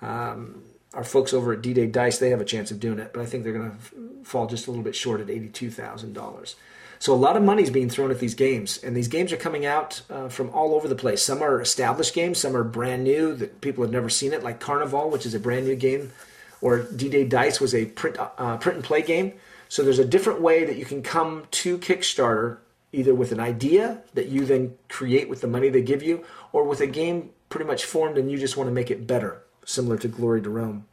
Um, 0.00 0.64
our 0.94 1.04
folks 1.04 1.32
over 1.32 1.52
at 1.54 1.62
D-Day 1.62 1.86
Dice, 1.86 2.18
they 2.18 2.30
have 2.30 2.40
a 2.40 2.44
chance 2.44 2.70
of 2.70 2.78
doing 2.78 2.98
it, 2.98 3.12
but 3.14 3.22
I 3.22 3.26
think 3.26 3.44
they're 3.44 3.52
going 3.52 3.70
to 3.70 4.24
fall 4.24 4.46
just 4.46 4.66
a 4.66 4.70
little 4.70 4.84
bit 4.84 4.94
short 4.94 5.20
at 5.20 5.30
eighty-two 5.30 5.70
thousand 5.70 6.12
dollars. 6.12 6.56
So 6.98 7.12
a 7.12 7.16
lot 7.16 7.36
of 7.36 7.42
money 7.42 7.64
is 7.64 7.70
being 7.70 7.90
thrown 7.90 8.10
at 8.10 8.20
these 8.20 8.34
games, 8.34 8.78
and 8.84 8.94
these 8.94 9.08
games 9.08 9.32
are 9.32 9.36
coming 9.36 9.66
out 9.66 10.02
uh, 10.08 10.28
from 10.28 10.50
all 10.50 10.74
over 10.74 10.86
the 10.86 10.94
place. 10.94 11.20
Some 11.22 11.42
are 11.42 11.60
established 11.60 12.14
games, 12.14 12.38
some 12.38 12.56
are 12.56 12.62
brand 12.62 13.02
new 13.04 13.34
that 13.34 13.60
people 13.60 13.82
have 13.82 13.92
never 13.92 14.08
seen 14.08 14.32
it, 14.32 14.44
like 14.44 14.60
Carnival, 14.60 15.10
which 15.10 15.26
is 15.26 15.34
a 15.34 15.40
brand 15.40 15.66
new 15.66 15.74
game, 15.74 16.12
or 16.60 16.82
D-Day 16.82 17.24
Dice 17.24 17.60
was 17.60 17.74
a 17.74 17.86
print 17.86 18.18
uh, 18.20 18.56
print 18.58 18.76
and 18.76 18.84
play 18.84 19.02
game. 19.02 19.32
So 19.68 19.82
there's 19.82 19.98
a 19.98 20.04
different 20.04 20.42
way 20.42 20.64
that 20.66 20.76
you 20.76 20.84
can 20.84 21.02
come 21.02 21.44
to 21.52 21.78
Kickstarter, 21.78 22.58
either 22.92 23.14
with 23.14 23.32
an 23.32 23.40
idea 23.40 24.02
that 24.14 24.28
you 24.28 24.44
then 24.44 24.76
create 24.88 25.28
with 25.28 25.40
the 25.40 25.46
money 25.46 25.68
they 25.68 25.82
give 25.82 26.02
you, 26.02 26.24
or 26.52 26.64
with 26.64 26.80
a 26.80 26.86
game 26.86 27.30
pretty 27.48 27.66
much 27.66 27.84
formed 27.84 28.18
and 28.18 28.30
you 28.30 28.38
just 28.38 28.56
want 28.56 28.68
to 28.68 28.72
make 28.72 28.90
it 28.90 29.06
better, 29.06 29.42
similar 29.64 29.98
to 29.98 30.08
Glory 30.08 30.42
to 30.42 30.50
Rome. 30.50 30.86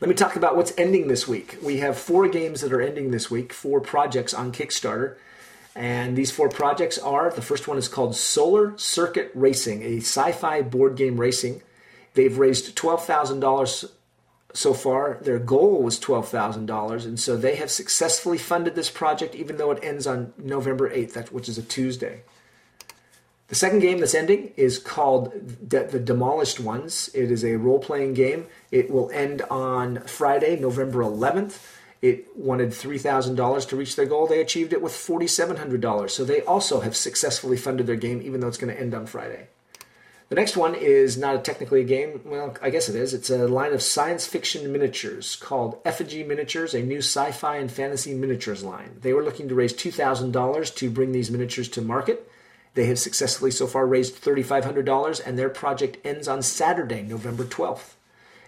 Let 0.00 0.08
me 0.08 0.14
talk 0.14 0.36
about 0.36 0.56
what's 0.56 0.74
ending 0.76 1.08
this 1.08 1.26
week. 1.26 1.56
We 1.62 1.78
have 1.78 1.96
four 1.96 2.28
games 2.28 2.60
that 2.60 2.72
are 2.72 2.82
ending 2.82 3.10
this 3.10 3.30
week, 3.30 3.52
four 3.52 3.80
projects 3.80 4.34
on 4.34 4.52
Kickstarter. 4.52 5.16
And 5.74 6.16
these 6.16 6.30
four 6.30 6.48
projects 6.48 6.98
are 6.98 7.30
the 7.30 7.42
first 7.42 7.68
one 7.68 7.78
is 7.78 7.88
called 7.88 8.16
Solar 8.16 8.76
Circuit 8.78 9.30
Racing, 9.34 9.82
a 9.82 9.98
sci 9.98 10.32
fi 10.32 10.62
board 10.62 10.96
game 10.96 11.18
racing. 11.18 11.62
They've 12.14 12.36
raised 12.36 12.76
$12,000 12.76 13.90
so 14.52 14.72
far. 14.72 15.18
Their 15.22 15.38
goal 15.38 15.82
was 15.82 16.00
$12,000, 16.00 17.04
and 17.04 17.20
so 17.20 17.36
they 17.36 17.56
have 17.56 17.70
successfully 17.70 18.38
funded 18.38 18.74
this 18.74 18.90
project, 18.90 19.34
even 19.34 19.56
though 19.56 19.70
it 19.70 19.82
ends 19.82 20.06
on 20.06 20.32
November 20.38 20.88
8th, 20.90 21.32
which 21.32 21.48
is 21.48 21.58
a 21.58 21.62
Tuesday. 21.62 22.22
The 23.48 23.54
second 23.54 23.78
game 23.78 24.00
that's 24.00 24.14
ending 24.14 24.52
is 24.56 24.78
called 24.78 25.32
The 25.70 26.00
Demolished 26.00 26.58
Ones. 26.58 27.10
It 27.14 27.30
is 27.30 27.44
a 27.44 27.56
role 27.56 27.78
playing 27.78 28.14
game. 28.14 28.46
It 28.72 28.90
will 28.90 29.08
end 29.10 29.42
on 29.42 30.00
Friday, 30.00 30.58
November 30.58 31.04
11th. 31.04 31.60
It 32.02 32.36
wanted 32.36 32.70
$3,000 32.70 33.68
to 33.68 33.76
reach 33.76 33.94
their 33.94 34.06
goal. 34.06 34.26
They 34.26 34.40
achieved 34.40 34.72
it 34.72 34.82
with 34.82 34.92
$4,700. 34.92 36.10
So 36.10 36.24
they 36.24 36.40
also 36.42 36.80
have 36.80 36.96
successfully 36.96 37.56
funded 37.56 37.86
their 37.86 37.96
game, 37.96 38.20
even 38.20 38.40
though 38.40 38.48
it's 38.48 38.58
going 38.58 38.74
to 38.74 38.80
end 38.80 38.94
on 38.94 39.06
Friday. 39.06 39.46
The 40.28 40.34
next 40.34 40.56
one 40.56 40.74
is 40.74 41.16
not 41.16 41.44
technically 41.44 41.82
a 41.82 41.84
game. 41.84 42.20
Well, 42.24 42.56
I 42.60 42.70
guess 42.70 42.88
it 42.88 42.96
is. 42.96 43.14
It's 43.14 43.30
a 43.30 43.46
line 43.46 43.72
of 43.72 43.80
science 43.80 44.26
fiction 44.26 44.72
miniatures 44.72 45.36
called 45.36 45.78
Effigy 45.84 46.24
Miniatures, 46.24 46.74
a 46.74 46.82
new 46.82 46.98
sci 46.98 47.30
fi 47.30 47.58
and 47.58 47.70
fantasy 47.70 48.12
miniatures 48.12 48.64
line. 48.64 48.96
They 49.02 49.12
were 49.12 49.22
looking 49.22 49.48
to 49.48 49.54
raise 49.54 49.72
$2,000 49.72 50.74
to 50.74 50.90
bring 50.90 51.12
these 51.12 51.30
miniatures 51.30 51.68
to 51.70 51.80
market. 51.80 52.28
They 52.74 52.86
have 52.86 52.98
successfully 52.98 53.52
so 53.52 53.68
far 53.68 53.86
raised 53.86 54.20
$3,500, 54.20 55.22
and 55.24 55.38
their 55.38 55.48
project 55.48 56.04
ends 56.04 56.26
on 56.26 56.42
Saturday, 56.42 57.02
November 57.02 57.44
12th. 57.44 57.94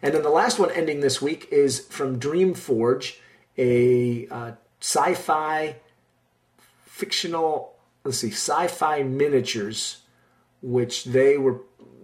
And 0.03 0.15
then 0.15 0.23
the 0.23 0.31
last 0.31 0.59
one 0.59 0.73
ending 0.73 1.01
this 1.01 1.23
week 1.23 1.49
is 1.53 1.81
from 1.87 2.19
Dreamforge, 2.19 3.19
a 3.57 4.27
uh, 4.29 4.53
sci 4.81 5.15
fi 5.15 5.77
fictional, 6.85 7.75
let's 8.05 8.19
see, 8.19 8.31
sci 8.31 8.67
fi 8.67 9.03
miniatures, 9.05 9.99
which 10.61 11.05
they 11.05 11.39
were 11.39 11.63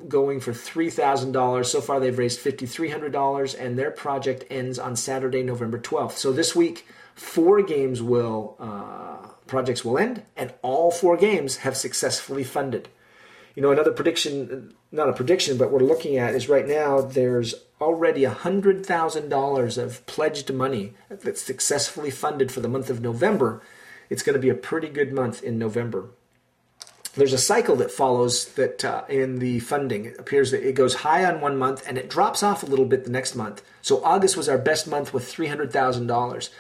going 0.09 0.41
for 0.41 0.53
$3,000. 0.53 1.65
So 1.67 1.81
far, 1.81 2.01
they've 2.01 2.19
raised 2.19 2.41
$5,300, 2.41 3.59
and 3.59 3.79
their 3.79 3.91
project 3.91 4.45
ends 4.51 4.79
on 4.79 4.97
Saturday, 4.97 5.43
November 5.43 5.79
12th. 5.79 6.13
So 6.13 6.33
this 6.33 6.55
week, 6.55 6.87
four 7.15 7.63
games 7.63 8.03
will. 8.03 8.57
Uh, 8.59 9.29
projects 9.47 9.85
will 9.85 9.99
end, 9.99 10.23
and 10.37 10.55
all 10.63 10.91
four 10.91 11.17
games 11.17 11.59
have 11.59 11.77
successfully 11.77 12.45
funded. 12.45 12.89
You 13.55 13.63
know, 13.63 13.71
another 13.71 13.93
prediction, 13.93 14.75
not 14.91 15.09
a 15.09 15.13
prediction, 15.13 15.57
but 15.57 15.71
we're 15.71 15.81
looking 15.81 16.17
at 16.17 16.35
is 16.35 16.49
right 16.49 16.67
now 16.67 17.01
there's 17.01 17.55
already 17.81 18.23
$100,000 18.23 19.79
of 19.79 20.07
pledged 20.07 20.53
money 20.53 20.95
that's 21.09 21.43
successfully 21.43 22.11
funded 22.11 22.51
for 22.51 22.61
the 22.61 22.69
month 22.69 22.91
of 22.91 23.01
November. 23.01 23.63
It's 24.11 24.23
going 24.23 24.35
to 24.35 24.41
be 24.41 24.49
a 24.49 24.55
pretty 24.55 24.89
good 24.89 25.13
month 25.13 25.43
in 25.43 25.59
November. 25.59 26.11
There's 27.17 27.33
a 27.33 27.39
cycle 27.39 27.77
that 27.77 27.93
follows 27.93 28.47
that 28.55 28.85
uh, 28.85 29.05
in 29.09 29.39
the 29.39 29.61
funding. 29.61 30.07
It 30.07 30.19
appears 30.19 30.51
that 30.51 30.67
it 30.67 30.75
goes 30.75 30.97
high 30.97 31.25
on 31.25 31.41
one 31.41 31.57
month 31.57 31.85
and 31.87 31.97
it 31.97 32.11
drops 32.11 32.43
off 32.43 32.63
a 32.63 32.67
little 32.67 32.87
bit 32.87 33.05
the 33.05 33.11
next 33.11 33.37
month. 33.37 33.63
So 33.83 34.03
August 34.03 34.37
was 34.37 34.49
our 34.49 34.59
best 34.59 34.89
month 34.89 35.15
with 35.15 35.33
$300,000. 35.33 36.51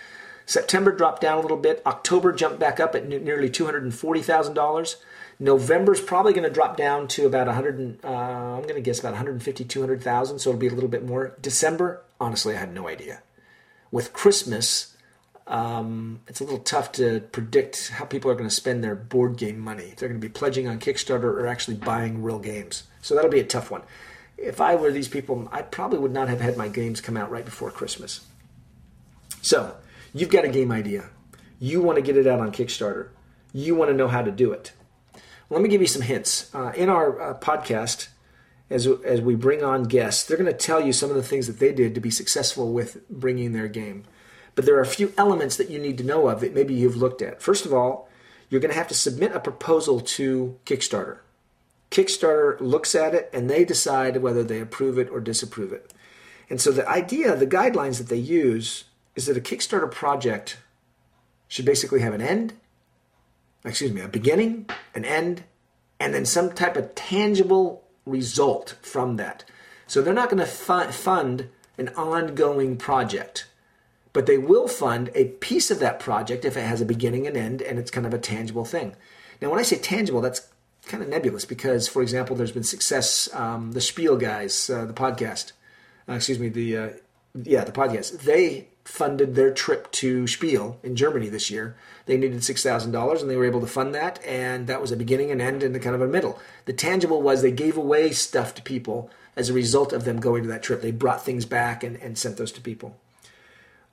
September 0.47 0.93
dropped 0.93 1.23
down 1.23 1.39
a 1.39 1.41
little 1.41 1.57
bit. 1.57 1.83
October 1.87 2.31
jumped 2.33 2.61
back 2.61 2.79
up 2.79 2.95
at 2.95 3.09
nearly 3.09 3.51
$240,000. 3.51 4.97
November's 5.41 6.01
probably 6.01 6.33
going 6.33 6.45
to 6.45 6.55
drop 6.55 6.77
down 6.77 7.09
to 7.09 7.27
about 7.27 7.47
100. 7.47 7.99
Uh, 8.05 8.09
I'm 8.09 8.63
going 8.63 8.75
to 8.75 8.81
guess 8.81 9.01
about 9.01 9.13
150, 9.13 9.65
200,000. 9.65 10.39
So 10.39 10.51
it'll 10.51 10.61
be 10.61 10.69
a 10.69 10.75
little 10.75 10.89
bit 10.89 11.05
more. 11.05 11.37
December, 11.41 12.03
honestly, 12.21 12.55
I 12.55 12.61
have 12.61 12.73
no 12.73 12.87
idea. 12.87 13.23
With 13.91 14.13
Christmas, 14.13 14.94
um, 15.47 16.21
it's 16.27 16.41
a 16.41 16.45
little 16.45 16.61
tough 16.61 16.93
to 16.93 17.21
predict 17.33 17.91
how 17.91 18.05
people 18.05 18.31
are 18.31 18.35
going 18.35 18.49
to 18.49 18.55
spend 18.55 18.83
their 18.83 18.95
board 18.95 19.37
game 19.37 19.59
money. 19.59 19.85
If 19.85 19.97
they're 19.97 20.09
going 20.09 20.21
to 20.21 20.27
be 20.27 20.33
pledging 20.33 20.69
on 20.69 20.79
Kickstarter 20.79 21.25
or 21.25 21.47
actually 21.47 21.77
buying 21.77 22.23
real 22.23 22.39
games. 22.39 22.85
So 23.03 23.15
that'll 23.15 23.31
be 23.31 23.41
a 23.41 23.45
tough 23.45 23.71
one. 23.71 23.83
If 24.37 24.61
I 24.61 24.75
were 24.75 24.91
these 24.91 25.09
people, 25.09 25.49
I 25.53 25.63
probably 25.63 25.99
would 25.99 26.13
not 26.13 26.29
have 26.29 26.41
had 26.41 26.57
my 26.57 26.69
games 26.69 27.01
come 27.01 27.17
out 27.17 27.31
right 27.31 27.45
before 27.45 27.71
Christmas. 27.71 28.27
So 29.43 29.77
You've 30.17 30.31
got 30.31 30.45
a 30.45 30.49
game 30.49 30.71
idea. 30.71 31.07
You 31.59 31.83
want 31.83 31.97
to 31.97 32.03
get 32.03 32.17
it 32.17 32.29
out 32.29 32.39
on 32.39 32.53
Kickstarter. 32.53 33.09
You 33.53 33.75
want 33.75 33.91
to 33.91 33.97
know 33.97 34.07
how 34.07 34.23
to 34.23 34.31
do 34.31 34.53
it. 34.53 34.73
Let 35.51 35.61
me 35.61 35.69
give 35.69 35.81
you 35.81 35.89
some 35.89 36.03
hints. 36.03 36.55
Uh, 36.55 36.73
in 36.77 36.89
our 36.89 37.21
uh, 37.21 37.39
podcast, 37.39 38.09
as, 38.71 38.87
as 38.87 39.21
we 39.21 39.35
bring 39.35 39.65
on 39.65 39.83
guests, 39.85 40.23
they're 40.23 40.37
going 40.37 40.51
to 40.51 40.57
tell 40.57 40.81
you 40.81 40.93
some 40.93 41.11
of 41.11 41.17
the 41.17 41.23
things 41.23 41.49
that 41.49 41.59
they 41.59 41.73
did 41.73 41.97
to 41.97 42.01
be 42.01 42.11
successful 42.11 42.73
with 42.73 43.09
bringing 43.11 43.53
their 43.53 43.67
game. 43.67 44.05
But 44.55 44.67
there 44.67 44.77
are 44.77 44.83
a 44.83 44.87
few 44.87 45.13
elements 45.17 45.57
that 45.57 45.71
you 45.71 45.79
need 45.79 45.99
to 45.99 46.05
know 46.05 46.29
of 46.29 46.41
that 46.41 46.55
maybe 46.55 46.75
you've 46.75 46.97
looked 46.97 47.23
at. 47.23 47.43
First 47.43 47.67
of 47.67 47.73
all, 47.73 48.09
you're 48.49 48.61
going 48.61 48.71
to 48.71 48.79
have 48.79 48.89
to 48.89 48.95
submit 48.95 49.35
a 49.35 49.41
proposal 49.41 50.01
to 50.01 50.59
Kickstarter. 50.65 51.19
Kickstarter 51.91 52.61
looks 52.61 52.95
at 52.95 53.15
it 53.15 53.31
and 53.33 53.49
they 53.49 53.65
decide 53.65 54.19
whether 54.19 54.45
they 54.45 54.61
approve 54.61 54.99
it 54.99 55.11
or 55.11 55.21
disapprove 55.21 55.73
it. 55.73 55.93
And 56.51 56.61
so 56.61 56.71
the 56.71 56.89
idea, 56.89 57.35
the 57.37 57.47
guidelines 57.47 57.99
that 57.99 58.09
they 58.09 58.17
use 58.17 58.85
is 59.17 59.27
that 59.27 59.37
a 59.37 59.41
Kickstarter 59.41 59.91
project 59.91 60.59
should 61.49 61.65
basically 61.65 62.01
have 62.01 62.15
an 62.15 62.21
end, 62.21 62.55
excuse 63.65 63.93
me, 63.93 64.01
a 64.01 64.09
beginning, 64.09 64.69
an 64.95 65.05
end, 65.05 65.45
and 65.99 66.13
then 66.13 66.27
some 66.27 66.53
type 66.53 66.77
of 66.77 66.95
tangible 66.95 67.85
result 68.05 68.77
from 68.83 69.17
that. 69.17 69.45
So 69.87 70.03
they're 70.03 70.13
not 70.13 70.31
going 70.31 70.45
to 70.45 70.93
fund 70.93 71.49
an 71.79 71.89
ongoing 71.91 72.77
project, 72.77 73.47
but 74.15 74.25
they 74.25 74.39
will 74.39 74.69
fund 74.69 75.11
a 75.15 75.27
piece 75.27 75.71
of 75.71 75.81
that 75.81 76.01
project 76.01 76.47
if 76.47 76.57
it 76.57 76.63
has 76.63 76.81
a 76.81 76.87
beginning 76.87 77.27
and 77.27 77.37
end 77.37 77.61
and 77.61 77.79
it's 77.79 77.91
kind 77.91 78.07
of 78.07 78.15
a 78.15 78.19
tangible 78.19 78.65
thing. 78.65 78.97
Now, 79.43 79.51
when 79.51 79.59
I 79.59 79.63
say 79.63 79.77
tangible, 79.77 80.23
that's 80.23 80.49
kind 80.87 81.03
of 81.03 81.09
nebulous 81.09 81.45
because, 81.45 81.89
for 81.89 82.01
example, 82.01 82.37
there's 82.37 82.53
been 82.53 82.63
success. 82.63 83.29
Um, 83.35 83.73
the 83.73 83.81
Spiel 83.81 84.17
guys, 84.17 84.71
uh, 84.71 84.87
the 84.87 84.95
podcast, 84.95 85.53
uh, 86.09 86.15
excuse 86.15 86.39
me, 86.39 86.49
the 86.49 86.77
uh, 86.77 86.89
yeah, 87.43 87.65
the 87.65 87.73
podcast. 87.73 88.23
They 88.23 88.69
funded 88.85 89.35
their 89.35 89.53
trip 89.53 89.91
to 89.91 90.27
Spiel 90.27 90.79
in 90.83 90.95
Germany 90.95 91.29
this 91.29 91.51
year. 91.51 91.77
They 92.07 92.17
needed 92.17 92.45
six 92.45 92.63
thousand 92.63 92.93
dollars, 92.93 93.21
and 93.21 93.31
they 93.31 93.37
were 93.37 93.47
able 93.47 93.61
to 93.61 93.67
fund 93.67 93.95
that, 93.95 94.25
and 94.25 94.67
that 94.69 94.81
was 94.81 94.93
a 94.93 94.97
beginning 94.97 95.31
and 95.31 95.43
end 95.43 95.63
and 95.63 95.81
kind 95.83 95.97
of 95.97 96.03
a 96.03 96.07
middle. 96.07 96.39
The 96.67 96.73
tangible 96.73 97.21
was 97.21 97.43
they 97.43 97.51
gave 97.51 97.77
away 97.77 98.13
stuff 98.13 98.55
to 98.55 98.63
people 98.63 99.11
as 99.37 99.51
a 99.51 99.55
result 99.55 99.93
of 99.93 100.05
them 100.05 100.21
going 100.21 100.45
to 100.45 100.49
that 100.51 100.63
trip. 100.63 100.81
They 100.81 100.93
brought 100.93 101.25
things 101.25 101.45
back 101.45 101.83
and, 101.83 101.97
and 101.97 102.17
sent 102.17 102.37
those 102.37 102.53
to 102.53 102.61
people. 102.61 102.97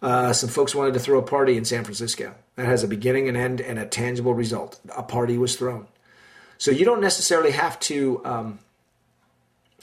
Uh, 0.02 0.34
some 0.34 0.50
folks 0.50 0.74
wanted 0.74 0.94
to 0.96 1.00
throw 1.00 1.20
a 1.20 1.24
party 1.24 1.58
in 1.58 1.66
San 1.66 1.84
Francisco. 1.84 2.34
That 2.56 2.66
has 2.66 2.84
a 2.84 2.88
beginning 2.88 3.28
and 3.28 3.38
end 3.38 3.62
and 3.62 3.78
a 3.78 3.86
tangible 3.86 4.34
result. 4.34 4.80
A 4.96 5.04
party 5.04 5.38
was 5.38 5.56
thrown. 5.56 5.88
So 6.58 6.72
you 6.72 6.86
don't 6.86 7.02
necessarily 7.02 7.52
have 7.52 7.80
to 7.82 8.22
um, 8.26 8.60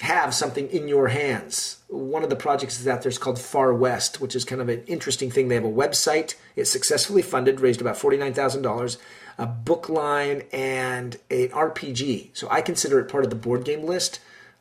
have 0.00 0.34
something 0.34 0.68
in 0.68 0.88
your 0.88 1.08
hands. 1.08 1.78
One 1.88 2.22
of 2.22 2.30
the 2.30 2.37
projects 2.37 2.80
is 2.80 2.87
out 2.87 3.02
there 3.02 3.10
is 3.10 3.18
called 3.18 3.38
Far 3.38 3.72
West, 3.75 4.20
which 4.20 4.37
is 4.37 4.44
kind 4.44 4.60
of 4.60 4.68
an 4.68 4.84
interesting 4.87 5.30
thing. 5.30 5.48
They 5.48 5.56
have 5.56 5.64
a 5.64 5.68
website. 5.68 6.34
It's 6.56 6.70
successfully 6.70 7.22
funded, 7.22 7.60
raised 7.60 7.80
about 7.80 7.96
$49,000, 7.96 8.96
a 9.38 9.46
book 9.46 9.88
line, 9.88 10.42
and 10.52 11.16
an 11.30 11.48
RPG. 11.48 12.30
So 12.34 12.48
I 12.50 12.60
consider 12.60 13.00
it 13.00 13.08
part 13.08 13.25
of 13.25 13.30
the 13.30 13.37
board 13.37 13.64
game 13.64 13.84
list. 13.84 14.20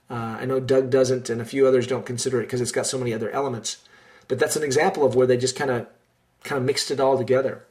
Uh, 0.09 0.37
I 0.39 0.45
know 0.45 0.59
Doug 0.59 0.89
doesn't, 0.89 1.29
and 1.29 1.41
a 1.41 1.45
few 1.45 1.67
others 1.67 1.85
don't 1.85 2.05
consider 2.05 2.39
it 2.39 2.45
because 2.45 2.61
it's 2.61 2.71
got 2.71 2.87
so 2.87 2.97
many 2.97 3.13
other 3.13 3.29
elements. 3.29 3.77
But 4.27 4.39
that's 4.39 4.55
an 4.55 4.63
example 4.63 5.05
of 5.05 5.15
where 5.15 5.27
they 5.27 5.37
just 5.37 5.55
kind 5.55 5.71
of 5.71 5.87
kind 6.43 6.59
of 6.59 6.65
mixed 6.65 6.91
it 6.91 6.99
all 6.99 7.17
together. 7.17 7.65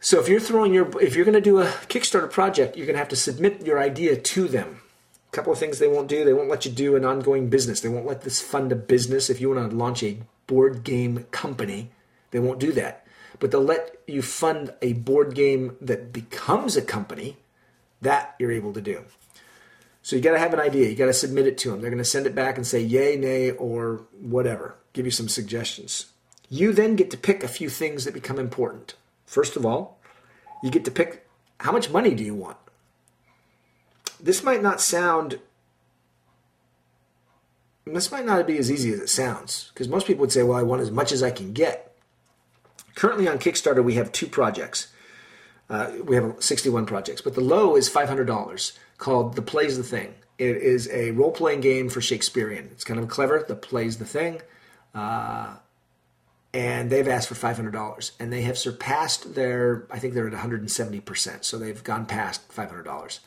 So 0.00 0.20
if 0.20 0.28
you're 0.28 0.40
throwing 0.40 0.72
your 0.72 0.88
if 1.02 1.16
you're 1.16 1.24
going 1.24 1.34
to 1.34 1.40
do 1.40 1.60
a 1.60 1.66
Kickstarter 1.66 2.30
project, 2.30 2.76
you're 2.76 2.86
going 2.86 2.94
to 2.94 3.00
have 3.00 3.08
to 3.08 3.16
submit 3.16 3.66
your 3.66 3.78
idea 3.78 4.16
to 4.16 4.48
them 4.48 4.80
a 5.30 5.36
couple 5.36 5.52
of 5.52 5.58
things 5.58 5.78
they 5.78 5.88
won't 5.88 6.08
do. 6.08 6.24
They 6.24 6.32
won't 6.32 6.48
let 6.48 6.64
you 6.64 6.70
do 6.70 6.96
an 6.96 7.04
ongoing 7.04 7.50
business. 7.50 7.80
They 7.80 7.88
won't 7.88 8.06
let 8.06 8.22
this 8.22 8.40
fund 8.40 8.72
a 8.72 8.76
business. 8.76 9.28
If 9.28 9.40
you 9.40 9.50
want 9.50 9.70
to 9.70 9.76
launch 9.76 10.02
a 10.02 10.18
board 10.46 10.84
game 10.84 11.26
company, 11.30 11.90
they 12.30 12.38
won't 12.38 12.58
do 12.58 12.72
that. 12.72 13.06
But 13.38 13.50
they'll 13.50 13.62
let 13.62 13.96
you 14.06 14.22
fund 14.22 14.72
a 14.80 14.94
board 14.94 15.34
game 15.34 15.76
that 15.80 16.12
becomes 16.12 16.76
a 16.76 16.82
company. 16.82 17.36
That 18.00 18.36
you're 18.38 18.52
able 18.52 18.72
to 18.74 18.80
do. 18.80 19.04
So 20.02 20.16
you 20.16 20.22
got 20.22 20.32
to 20.32 20.38
have 20.38 20.54
an 20.54 20.60
idea. 20.60 20.88
You 20.88 20.94
got 20.94 21.06
to 21.06 21.12
submit 21.12 21.46
it 21.46 21.58
to 21.58 21.70
them. 21.70 21.80
They're 21.80 21.90
going 21.90 21.98
to 21.98 22.04
send 22.04 22.26
it 22.26 22.34
back 22.34 22.56
and 22.56 22.66
say 22.66 22.80
yay, 22.80 23.16
nay, 23.16 23.50
or 23.50 24.06
whatever. 24.20 24.76
Give 24.92 25.04
you 25.04 25.10
some 25.10 25.28
suggestions. 25.28 26.06
You 26.48 26.72
then 26.72 26.96
get 26.96 27.10
to 27.10 27.16
pick 27.18 27.42
a 27.42 27.48
few 27.48 27.68
things 27.68 28.04
that 28.04 28.14
become 28.14 28.38
important. 28.38 28.94
First 29.26 29.56
of 29.56 29.66
all, 29.66 29.98
you 30.62 30.70
get 30.70 30.84
to 30.86 30.90
pick 30.90 31.26
how 31.60 31.72
much 31.72 31.90
money 31.90 32.14
do 32.14 32.24
you 32.24 32.34
want? 32.34 32.56
this 34.20 34.42
might 34.42 34.62
not 34.62 34.80
sound 34.80 35.38
this 37.86 38.12
might 38.12 38.26
not 38.26 38.46
be 38.46 38.58
as 38.58 38.70
easy 38.70 38.92
as 38.92 39.00
it 39.00 39.08
sounds 39.08 39.70
because 39.72 39.88
most 39.88 40.06
people 40.06 40.20
would 40.20 40.32
say, 40.32 40.42
well, 40.42 40.58
I 40.58 40.62
want 40.62 40.82
as 40.82 40.90
much 40.90 41.10
as 41.10 41.22
I 41.22 41.30
can 41.30 41.54
get. 41.54 41.96
Currently 42.94 43.26
on 43.26 43.38
Kickstarter, 43.38 43.82
we 43.82 43.94
have 43.94 44.12
two 44.12 44.26
projects. 44.26 44.88
Uh, 45.70 45.92
we 46.04 46.14
have 46.14 46.34
61 46.38 46.84
projects, 46.84 47.22
but 47.22 47.34
the 47.34 47.40
low 47.40 47.76
is 47.76 47.88
$500 47.88 48.78
called 48.98 49.36
The 49.36 49.42
Plays 49.42 49.76
the 49.76 49.82
Thing. 49.82 50.14
It 50.36 50.58
is 50.58 50.88
a 50.92 51.12
role 51.12 51.32
playing 51.32 51.60
game 51.60 51.88
for 51.88 52.00
Shakespearean. 52.00 52.68
It's 52.72 52.84
kind 52.84 53.00
of 53.00 53.08
clever. 53.08 53.44
The 53.46 53.56
Plays 53.56 53.98
the 53.98 54.04
Thing. 54.04 54.40
Uh, 54.94 55.54
and 56.52 56.90
they've 56.90 57.08
asked 57.08 57.28
for 57.28 57.34
$500 57.34 58.10
and 58.18 58.32
they 58.32 58.40
have 58.42 58.58
surpassed 58.58 59.34
their, 59.34 59.86
I 59.90 59.98
think 59.98 60.14
they're 60.14 60.28
at 60.28 60.32
170%. 60.32 61.44
So 61.44 61.58
they've 61.58 61.82
gone 61.82 62.06
past 62.06 62.48
$500. 62.50 63.18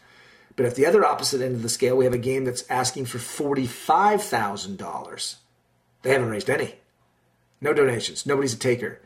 But 0.56 0.66
at 0.66 0.76
the 0.76 0.86
other 0.86 1.04
opposite 1.06 1.42
end 1.42 1.56
of 1.56 1.62
the 1.62 1.70
scale, 1.70 1.96
we 1.96 2.06
have 2.06 2.14
a 2.14 2.20
game 2.20 2.46
that's 2.46 2.64
asking 2.70 3.06
for 3.06 3.20
$45,000. 3.20 5.36
They 6.02 6.12
haven't 6.12 6.30
raised 6.30 6.50
any. 6.50 6.76
No 7.62 7.74
donations. 7.74 8.26
Nobody's 8.26 8.54
a 8.54 8.58
taker. 8.58 9.00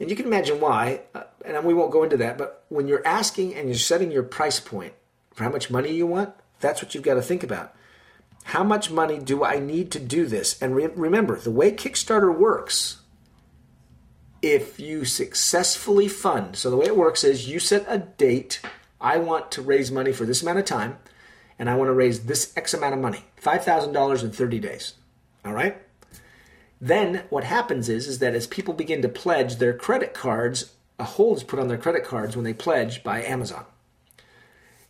And 0.00 0.10
you 0.10 0.16
can 0.16 0.26
imagine 0.26 0.60
why, 0.60 1.02
uh, 1.14 1.22
and 1.44 1.64
we 1.64 1.72
won't 1.72 1.92
go 1.92 2.02
into 2.02 2.16
that, 2.16 2.36
but 2.36 2.64
when 2.68 2.88
you're 2.88 3.06
asking 3.06 3.54
and 3.54 3.68
you're 3.68 3.78
setting 3.78 4.10
your 4.10 4.24
price 4.24 4.58
point 4.58 4.94
for 5.34 5.44
how 5.44 5.50
much 5.50 5.70
money 5.70 5.92
you 5.92 6.06
want, 6.06 6.34
that's 6.60 6.82
what 6.82 6.94
you've 6.94 7.04
got 7.04 7.14
to 7.14 7.22
think 7.22 7.42
about. 7.42 7.74
How 8.44 8.62
much 8.62 8.90
money 8.90 9.18
do 9.18 9.44
I 9.44 9.58
need 9.58 9.90
to 9.92 10.00
do 10.00 10.26
this? 10.26 10.60
And 10.62 10.74
re- 10.74 10.86
remember, 10.86 11.38
the 11.38 11.50
way 11.50 11.72
Kickstarter 11.72 12.36
works, 12.36 12.98
if 14.42 14.78
you 14.78 15.04
successfully 15.04 16.08
fund, 16.08 16.56
so 16.56 16.70
the 16.70 16.76
way 16.76 16.86
it 16.86 16.96
works 16.96 17.24
is 17.24 17.48
you 17.48 17.58
set 17.58 17.84
a 17.88 17.98
date. 17.98 18.60
I 19.00 19.16
want 19.18 19.50
to 19.52 19.62
raise 19.62 19.90
money 19.90 20.12
for 20.12 20.24
this 20.24 20.42
amount 20.42 20.58
of 20.58 20.64
time, 20.66 20.98
and 21.58 21.68
I 21.68 21.76
want 21.76 21.88
to 21.88 21.94
raise 21.94 22.24
this 22.24 22.52
X 22.56 22.74
amount 22.74 22.94
of 22.94 23.00
money 23.00 23.24
$5,000 23.42 24.22
in 24.22 24.30
30 24.30 24.58
days. 24.60 24.94
All 25.44 25.52
right? 25.52 25.76
Then 26.80 27.24
what 27.30 27.44
happens 27.44 27.88
is, 27.88 28.06
is 28.06 28.18
that 28.18 28.34
as 28.34 28.46
people 28.46 28.74
begin 28.74 29.00
to 29.02 29.08
pledge 29.08 29.56
their 29.56 29.72
credit 29.72 30.12
cards, 30.12 30.72
a 30.98 31.04
hold 31.04 31.38
is 31.38 31.44
put 31.44 31.58
on 31.58 31.68
their 31.68 31.78
credit 31.78 32.04
cards 32.04 32.36
when 32.36 32.44
they 32.44 32.52
pledge 32.52 33.02
by 33.02 33.22
Amazon. 33.22 33.64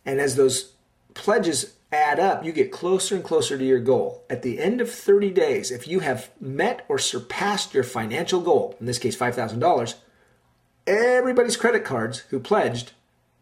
And 0.05 0.19
as 0.19 0.35
those 0.35 0.73
pledges 1.13 1.75
add 1.91 2.19
up, 2.19 2.45
you 2.45 2.51
get 2.51 2.71
closer 2.71 3.15
and 3.15 3.23
closer 3.23 3.57
to 3.57 3.65
your 3.65 3.79
goal. 3.79 4.23
At 4.29 4.41
the 4.41 4.59
end 4.59 4.81
of 4.81 4.91
30 4.91 5.31
days, 5.31 5.71
if 5.71 5.87
you 5.87 6.01
have 6.01 6.29
met 6.39 6.85
or 6.87 6.99
surpassed 6.99 7.73
your 7.73 7.83
financial 7.83 8.41
goal, 8.41 8.75
in 8.79 8.85
this 8.85 8.99
case 8.99 9.17
$5,000, 9.17 9.95
everybody's 10.85 11.57
credit 11.57 11.83
cards 11.83 12.19
who 12.29 12.39
pledged, 12.39 12.91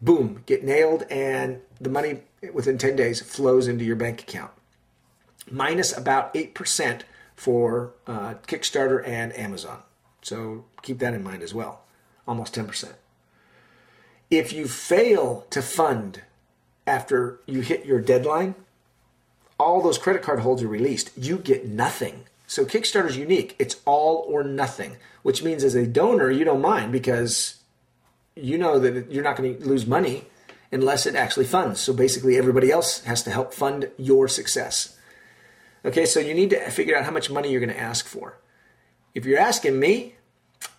boom, 0.00 0.42
get 0.46 0.64
nailed, 0.64 1.02
and 1.10 1.60
the 1.80 1.90
money 1.90 2.20
within 2.52 2.78
10 2.78 2.96
days 2.96 3.20
flows 3.20 3.68
into 3.68 3.84
your 3.84 3.96
bank 3.96 4.22
account. 4.22 4.52
Minus 5.50 5.96
about 5.96 6.32
8% 6.34 7.02
for 7.36 7.92
uh, 8.06 8.34
Kickstarter 8.46 9.06
and 9.06 9.36
Amazon. 9.38 9.82
So 10.22 10.64
keep 10.82 10.98
that 11.00 11.14
in 11.14 11.22
mind 11.22 11.42
as 11.42 11.52
well. 11.52 11.82
Almost 12.26 12.54
10%. 12.54 12.94
If 14.30 14.52
you 14.52 14.66
fail 14.66 15.46
to 15.50 15.60
fund 15.60 16.22
after 16.86 17.40
you 17.46 17.60
hit 17.60 17.84
your 17.84 18.00
deadline, 18.00 18.54
all 19.58 19.80
those 19.80 19.98
credit 19.98 20.22
card 20.22 20.40
holds 20.40 20.62
are 20.62 20.68
released. 20.68 21.10
You 21.16 21.38
get 21.38 21.66
nothing. 21.66 22.24
So 22.46 22.64
Kickstarter 22.64 23.08
is 23.08 23.16
unique. 23.16 23.56
It's 23.58 23.80
all 23.84 24.24
or 24.28 24.44
nothing, 24.44 24.96
which 25.22 25.42
means 25.42 25.64
as 25.64 25.74
a 25.74 25.86
donor, 25.86 26.30
you 26.30 26.44
don't 26.44 26.60
mind 26.60 26.92
because 26.92 27.56
you 28.36 28.58
know 28.58 28.78
that 28.78 29.10
you're 29.10 29.24
not 29.24 29.36
going 29.36 29.58
to 29.58 29.64
lose 29.66 29.86
money 29.86 30.24
unless 30.70 31.06
it 31.06 31.14
actually 31.14 31.46
funds. 31.46 31.80
So 31.80 31.92
basically, 31.92 32.36
everybody 32.36 32.70
else 32.70 33.02
has 33.04 33.22
to 33.22 33.30
help 33.30 33.54
fund 33.54 33.90
your 33.96 34.28
success. 34.28 34.98
Okay, 35.84 36.06
so 36.06 36.20
you 36.20 36.34
need 36.34 36.50
to 36.50 36.70
figure 36.70 36.96
out 36.96 37.04
how 37.04 37.10
much 37.10 37.30
money 37.30 37.50
you're 37.50 37.60
going 37.60 37.72
to 37.72 37.80
ask 37.80 38.06
for. 38.06 38.38
If 39.14 39.24
you're 39.24 39.38
asking 39.38 39.78
me 39.78 40.13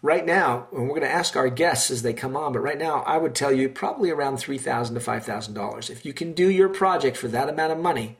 right 0.05 0.25
now, 0.25 0.67
and 0.71 0.83
we're 0.83 0.89
going 0.89 1.01
to 1.01 1.11
ask 1.11 1.35
our 1.35 1.49
guests 1.49 1.89
as 1.89 2.03
they 2.03 2.13
come 2.13 2.37
on, 2.37 2.53
but 2.53 2.59
right 2.59 2.77
now 2.77 3.01
I 3.07 3.17
would 3.17 3.33
tell 3.33 3.51
you 3.51 3.67
probably 3.67 4.11
around 4.11 4.35
$3,000 4.35 4.93
to 4.93 4.99
$5,000. 4.99 5.89
If 5.89 6.05
you 6.05 6.13
can 6.13 6.33
do 6.33 6.49
your 6.49 6.69
project 6.69 7.17
for 7.17 7.27
that 7.29 7.49
amount 7.49 7.71
of 7.71 7.79
money, 7.79 8.17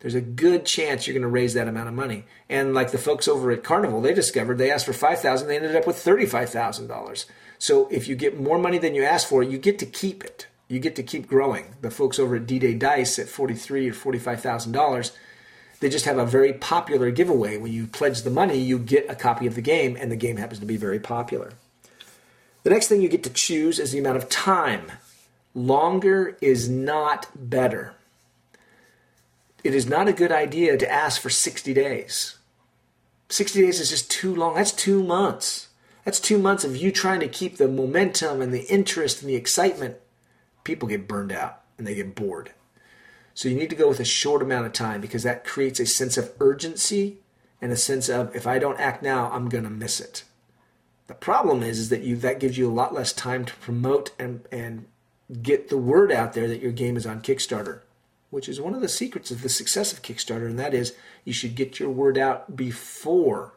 there's 0.00 0.16
a 0.16 0.20
good 0.20 0.66
chance 0.66 1.06
you're 1.06 1.14
going 1.14 1.22
to 1.22 1.28
raise 1.28 1.54
that 1.54 1.68
amount 1.68 1.88
of 1.88 1.94
money. 1.94 2.24
And 2.48 2.74
like 2.74 2.90
the 2.90 2.98
folks 2.98 3.28
over 3.28 3.52
at 3.52 3.62
Carnival, 3.62 4.00
they 4.00 4.14
discovered 4.14 4.58
they 4.58 4.72
asked 4.72 4.86
for 4.86 4.92
$5,000, 4.92 5.46
they 5.46 5.56
ended 5.56 5.76
up 5.76 5.86
with 5.86 5.96
$35,000. 5.96 7.24
So 7.58 7.88
if 7.88 8.08
you 8.08 8.16
get 8.16 8.40
more 8.40 8.58
money 8.58 8.78
than 8.78 8.96
you 8.96 9.04
asked 9.04 9.28
for, 9.28 9.42
you 9.42 9.58
get 9.58 9.78
to 9.78 9.86
keep 9.86 10.24
it. 10.24 10.48
You 10.66 10.80
get 10.80 10.96
to 10.96 11.02
keep 11.02 11.28
growing. 11.28 11.76
The 11.80 11.90
folks 11.90 12.18
over 12.18 12.36
at 12.36 12.46
D-Day 12.46 12.74
Dice 12.74 13.18
at 13.18 13.28
43 13.28 13.88
or 13.88 13.94
$45,000 13.94 15.12
they 15.80 15.88
just 15.88 16.04
have 16.04 16.18
a 16.18 16.26
very 16.26 16.52
popular 16.52 17.10
giveaway. 17.10 17.56
When 17.56 17.72
you 17.72 17.86
pledge 17.86 18.22
the 18.22 18.30
money, 18.30 18.58
you 18.58 18.78
get 18.78 19.08
a 19.08 19.14
copy 19.14 19.46
of 19.46 19.54
the 19.54 19.62
game, 19.62 19.96
and 19.96 20.10
the 20.10 20.16
game 20.16 20.36
happens 20.36 20.60
to 20.60 20.66
be 20.66 20.76
very 20.76 20.98
popular. 20.98 21.52
The 22.64 22.70
next 22.70 22.88
thing 22.88 23.00
you 23.00 23.08
get 23.08 23.22
to 23.24 23.30
choose 23.30 23.78
is 23.78 23.92
the 23.92 23.98
amount 23.98 24.16
of 24.16 24.28
time. 24.28 24.90
Longer 25.54 26.36
is 26.40 26.68
not 26.68 27.28
better. 27.34 27.94
It 29.64 29.74
is 29.74 29.88
not 29.88 30.08
a 30.08 30.12
good 30.12 30.32
idea 30.32 30.76
to 30.76 30.90
ask 30.90 31.20
for 31.20 31.30
60 31.30 31.72
days. 31.74 32.36
60 33.28 33.60
days 33.60 33.80
is 33.80 33.90
just 33.90 34.10
too 34.10 34.34
long. 34.34 34.54
That's 34.54 34.72
two 34.72 35.02
months. 35.02 35.68
That's 36.04 36.20
two 36.20 36.38
months 36.38 36.64
of 36.64 36.76
you 36.76 36.90
trying 36.90 37.20
to 37.20 37.28
keep 37.28 37.56
the 37.56 37.68
momentum 37.68 38.40
and 38.40 38.52
the 38.52 38.66
interest 38.66 39.20
and 39.20 39.30
the 39.30 39.36
excitement. 39.36 39.96
People 40.64 40.88
get 40.88 41.08
burned 41.08 41.32
out 41.32 41.60
and 41.76 41.86
they 41.86 41.94
get 41.94 42.14
bored. 42.14 42.52
So 43.38 43.48
you 43.48 43.54
need 43.54 43.70
to 43.70 43.76
go 43.76 43.86
with 43.86 44.00
a 44.00 44.04
short 44.04 44.42
amount 44.42 44.66
of 44.66 44.72
time 44.72 45.00
because 45.00 45.22
that 45.22 45.44
creates 45.44 45.78
a 45.78 45.86
sense 45.86 46.18
of 46.18 46.32
urgency 46.40 47.18
and 47.62 47.70
a 47.70 47.76
sense 47.76 48.08
of 48.08 48.34
if 48.34 48.48
I 48.48 48.58
don't 48.58 48.80
act 48.80 49.00
now, 49.00 49.30
I'm 49.30 49.48
going 49.48 49.62
to 49.62 49.70
miss 49.70 50.00
it. 50.00 50.24
The 51.06 51.14
problem 51.14 51.62
is, 51.62 51.78
is 51.78 51.88
that 51.90 52.02
you 52.02 52.16
that 52.16 52.40
gives 52.40 52.58
you 52.58 52.68
a 52.68 52.74
lot 52.74 52.92
less 52.92 53.12
time 53.12 53.44
to 53.44 53.54
promote 53.54 54.10
and 54.18 54.44
and 54.50 54.86
get 55.40 55.68
the 55.68 55.78
word 55.78 56.10
out 56.10 56.32
there 56.32 56.48
that 56.48 56.60
your 56.60 56.72
game 56.72 56.96
is 56.96 57.06
on 57.06 57.22
Kickstarter, 57.22 57.82
which 58.30 58.48
is 58.48 58.60
one 58.60 58.74
of 58.74 58.80
the 58.80 58.88
secrets 58.88 59.30
of 59.30 59.42
the 59.42 59.48
success 59.48 59.92
of 59.92 60.02
Kickstarter, 60.02 60.46
and 60.46 60.58
that 60.58 60.74
is 60.74 60.96
you 61.24 61.32
should 61.32 61.54
get 61.54 61.78
your 61.78 61.90
word 61.90 62.18
out 62.18 62.56
before 62.56 63.52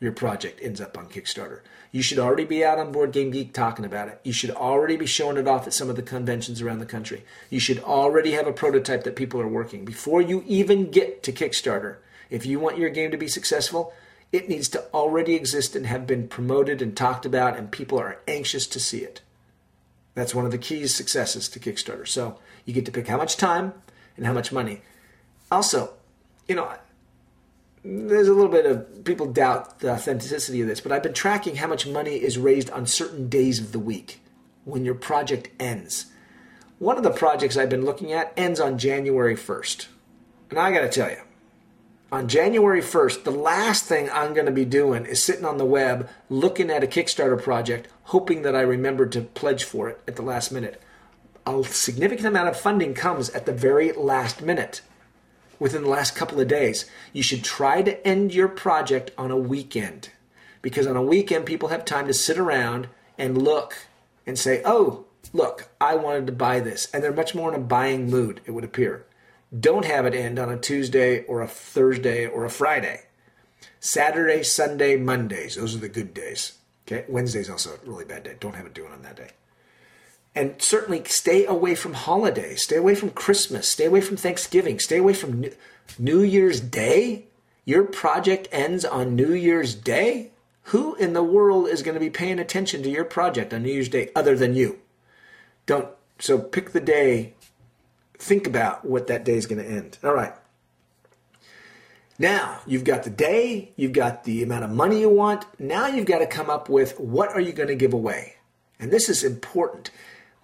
your 0.00 0.12
project 0.12 0.60
ends 0.62 0.80
up 0.80 0.98
on 0.98 1.06
Kickstarter. 1.06 1.60
You 1.90 2.02
should 2.02 2.18
already 2.18 2.44
be 2.44 2.64
out 2.64 2.78
on 2.78 2.92
Board 2.92 3.12
Game 3.12 3.30
Geek 3.30 3.54
talking 3.54 3.84
about 3.84 4.08
it. 4.08 4.20
You 4.22 4.32
should 4.32 4.50
already 4.50 4.96
be 4.96 5.06
showing 5.06 5.38
it 5.38 5.48
off 5.48 5.66
at 5.66 5.72
some 5.72 5.88
of 5.88 5.96
the 5.96 6.02
conventions 6.02 6.60
around 6.60 6.80
the 6.80 6.86
country. 6.86 7.24
You 7.48 7.60
should 7.60 7.78
already 7.78 8.32
have 8.32 8.46
a 8.46 8.52
prototype 8.52 9.04
that 9.04 9.16
people 9.16 9.40
are 9.40 9.48
working. 9.48 9.84
Before 9.84 10.20
you 10.20 10.44
even 10.46 10.90
get 10.90 11.22
to 11.22 11.32
Kickstarter, 11.32 11.96
if 12.28 12.44
you 12.44 12.60
want 12.60 12.78
your 12.78 12.90
game 12.90 13.10
to 13.12 13.16
be 13.16 13.28
successful, 13.28 13.94
it 14.32 14.48
needs 14.48 14.68
to 14.70 14.84
already 14.92 15.34
exist 15.34 15.74
and 15.74 15.86
have 15.86 16.06
been 16.06 16.28
promoted 16.28 16.82
and 16.82 16.94
talked 16.96 17.24
about, 17.24 17.56
and 17.56 17.70
people 17.70 17.98
are 17.98 18.18
anxious 18.28 18.66
to 18.66 18.80
see 18.80 18.98
it. 18.98 19.22
That's 20.14 20.34
one 20.34 20.44
of 20.44 20.50
the 20.50 20.58
keys 20.58 20.94
successes 20.94 21.48
to 21.50 21.60
Kickstarter. 21.60 22.06
So 22.06 22.38
you 22.64 22.74
get 22.74 22.84
to 22.86 22.92
pick 22.92 23.08
how 23.08 23.16
much 23.16 23.36
time 23.36 23.72
and 24.16 24.26
how 24.26 24.32
much 24.32 24.52
money. 24.52 24.82
Also, 25.50 25.94
you 26.48 26.54
know, 26.54 26.70
there's 27.86 28.28
a 28.28 28.32
little 28.32 28.50
bit 28.50 28.66
of 28.66 29.04
people 29.04 29.26
doubt 29.26 29.78
the 29.78 29.92
authenticity 29.92 30.60
of 30.60 30.66
this, 30.66 30.80
but 30.80 30.90
I've 30.90 31.04
been 31.04 31.14
tracking 31.14 31.56
how 31.56 31.68
much 31.68 31.86
money 31.86 32.16
is 32.16 32.36
raised 32.36 32.68
on 32.70 32.86
certain 32.86 33.28
days 33.28 33.60
of 33.60 33.70
the 33.70 33.78
week 33.78 34.20
when 34.64 34.84
your 34.84 34.94
project 34.94 35.50
ends. 35.60 36.06
One 36.80 36.96
of 36.96 37.04
the 37.04 37.10
projects 37.10 37.56
I've 37.56 37.70
been 37.70 37.84
looking 37.84 38.12
at 38.12 38.32
ends 38.36 38.58
on 38.58 38.78
January 38.78 39.36
1st. 39.36 39.86
And 40.50 40.58
I 40.58 40.72
got 40.72 40.80
to 40.80 40.88
tell 40.88 41.10
you, 41.10 41.18
on 42.10 42.28
January 42.28 42.80
1st, 42.80 43.24
the 43.24 43.30
last 43.30 43.84
thing 43.84 44.10
I'm 44.12 44.34
going 44.34 44.46
to 44.46 44.52
be 44.52 44.64
doing 44.64 45.06
is 45.06 45.24
sitting 45.24 45.44
on 45.44 45.58
the 45.58 45.64
web 45.64 46.08
looking 46.28 46.70
at 46.70 46.84
a 46.84 46.88
Kickstarter 46.88 47.40
project, 47.40 47.88
hoping 48.04 48.42
that 48.42 48.56
I 48.56 48.60
remember 48.62 49.06
to 49.06 49.20
pledge 49.22 49.64
for 49.64 49.88
it 49.88 50.00
at 50.08 50.16
the 50.16 50.22
last 50.22 50.50
minute. 50.50 50.80
A 51.46 51.62
significant 51.64 52.26
amount 52.26 52.48
of 52.48 52.58
funding 52.58 52.94
comes 52.94 53.30
at 53.30 53.46
the 53.46 53.52
very 53.52 53.92
last 53.92 54.42
minute 54.42 54.82
within 55.58 55.82
the 55.82 55.88
last 55.88 56.14
couple 56.14 56.40
of 56.40 56.48
days. 56.48 56.86
You 57.12 57.22
should 57.22 57.44
try 57.44 57.82
to 57.82 58.06
end 58.06 58.34
your 58.34 58.48
project 58.48 59.10
on 59.16 59.30
a 59.30 59.36
weekend 59.36 60.10
because 60.62 60.86
on 60.86 60.96
a 60.96 61.02
weekend, 61.02 61.46
people 61.46 61.68
have 61.68 61.84
time 61.84 62.06
to 62.06 62.14
sit 62.14 62.38
around 62.38 62.88
and 63.18 63.40
look 63.40 63.86
and 64.26 64.38
say, 64.38 64.62
oh, 64.64 65.04
look, 65.32 65.68
I 65.80 65.94
wanted 65.94 66.26
to 66.26 66.32
buy 66.32 66.60
this. 66.60 66.88
And 66.92 67.02
they're 67.02 67.12
much 67.12 67.34
more 67.34 67.48
in 67.48 67.60
a 67.60 67.64
buying 67.64 68.10
mood, 68.10 68.40
it 68.46 68.50
would 68.50 68.64
appear. 68.64 69.06
Don't 69.58 69.84
have 69.84 70.06
it 70.06 70.14
end 70.14 70.38
on 70.38 70.50
a 70.50 70.58
Tuesday 70.58 71.24
or 71.26 71.40
a 71.40 71.46
Thursday 71.46 72.26
or 72.26 72.44
a 72.44 72.50
Friday. 72.50 73.02
Saturday, 73.78 74.42
Sunday, 74.42 74.96
Mondays, 74.96 75.54
those 75.54 75.76
are 75.76 75.78
the 75.78 75.88
good 75.88 76.12
days. 76.12 76.58
Okay, 76.86 77.04
Wednesday's 77.08 77.50
also 77.50 77.70
a 77.74 77.88
really 77.88 78.04
bad 78.04 78.24
day. 78.24 78.34
Don't 78.40 78.54
have 78.54 78.66
it 78.66 78.74
doing 78.74 78.92
on 78.92 79.02
that 79.02 79.16
day. 79.16 79.30
And 80.36 80.60
certainly 80.60 81.02
stay 81.06 81.46
away 81.46 81.74
from 81.74 81.94
holidays, 81.94 82.62
stay 82.64 82.76
away 82.76 82.94
from 82.94 83.08
Christmas, 83.10 83.70
stay 83.70 83.86
away 83.86 84.02
from 84.02 84.18
Thanksgiving, 84.18 84.78
stay 84.78 84.98
away 84.98 85.14
from 85.14 85.46
New 85.98 86.20
Year's 86.20 86.60
Day. 86.60 87.24
Your 87.64 87.84
project 87.84 88.46
ends 88.52 88.84
on 88.84 89.16
New 89.16 89.32
Year's 89.32 89.74
Day? 89.74 90.32
Who 90.70 90.94
in 90.96 91.14
the 91.14 91.22
world 91.22 91.68
is 91.68 91.82
going 91.82 91.94
to 91.94 92.00
be 92.00 92.10
paying 92.10 92.38
attention 92.38 92.82
to 92.82 92.90
your 92.90 93.04
project 93.04 93.54
on 93.54 93.62
New 93.62 93.72
Year's 93.72 93.88
Day 93.88 94.10
other 94.14 94.36
than 94.36 94.54
you? 94.54 94.78
Don't. 95.64 95.88
So 96.18 96.38
pick 96.38 96.72
the 96.72 96.80
day. 96.80 97.32
Think 98.18 98.46
about 98.46 98.84
what 98.84 99.06
that 99.06 99.24
day 99.24 99.36
is 99.36 99.46
going 99.46 99.64
to 99.64 99.70
end. 99.70 99.98
All 100.04 100.14
right. 100.14 100.34
Now, 102.18 102.60
you've 102.66 102.84
got 102.84 103.04
the 103.04 103.10
day, 103.10 103.72
you've 103.76 103.92
got 103.92 104.24
the 104.24 104.42
amount 104.42 104.64
of 104.64 104.70
money 104.70 105.00
you 105.00 105.10
want. 105.10 105.44
Now 105.58 105.86
you've 105.86 106.06
got 106.06 106.18
to 106.18 106.26
come 106.26 106.50
up 106.50 106.68
with 106.68 106.98
what 106.98 107.30
are 107.30 107.40
you 107.40 107.52
going 107.52 107.68
to 107.68 107.74
give 107.74 107.92
away? 107.92 108.36
And 108.78 108.90
this 108.90 109.08
is 109.08 109.24
important 109.24 109.90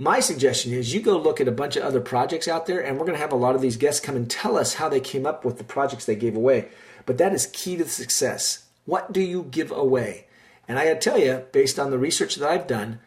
my 0.02 0.18
suggestion 0.18 0.72
is 0.72 0.92
you 0.92 1.00
go 1.00 1.16
look 1.16 1.40
at 1.40 1.46
a 1.46 1.52
bunch 1.52 1.76
of 1.76 1.84
other 1.84 2.00
projects 2.00 2.48
out 2.48 2.66
there, 2.66 2.80
and 2.80 2.98
we're 2.98 3.06
going 3.06 3.16
to 3.16 3.22
have 3.22 3.32
a 3.32 3.36
lot 3.36 3.54
of 3.54 3.62
these 3.62 3.76
guests 3.76 4.04
come 4.04 4.16
and 4.16 4.28
tell 4.28 4.58
us 4.58 4.74
how 4.74 4.88
they 4.88 4.98
came 4.98 5.24
up 5.24 5.44
with 5.44 5.58
the 5.58 5.64
projects 5.64 6.04
they 6.04 6.16
gave 6.16 6.34
away. 6.34 6.68
But 7.06 7.18
that 7.18 7.32
is 7.32 7.46
key 7.46 7.76
to 7.76 7.88
success. 7.88 8.66
What 8.84 9.12
do 9.12 9.20
you 9.20 9.44
give 9.44 9.70
away? 9.70 10.26
And 10.66 10.76
I 10.76 10.86
got 10.86 11.00
to 11.00 11.10
tell 11.10 11.18
you, 11.18 11.44
based 11.52 11.78
on 11.78 11.90
the 11.92 11.98
research 11.98 12.34
that 12.34 12.48
I've 12.48 12.66
done, 12.66 12.98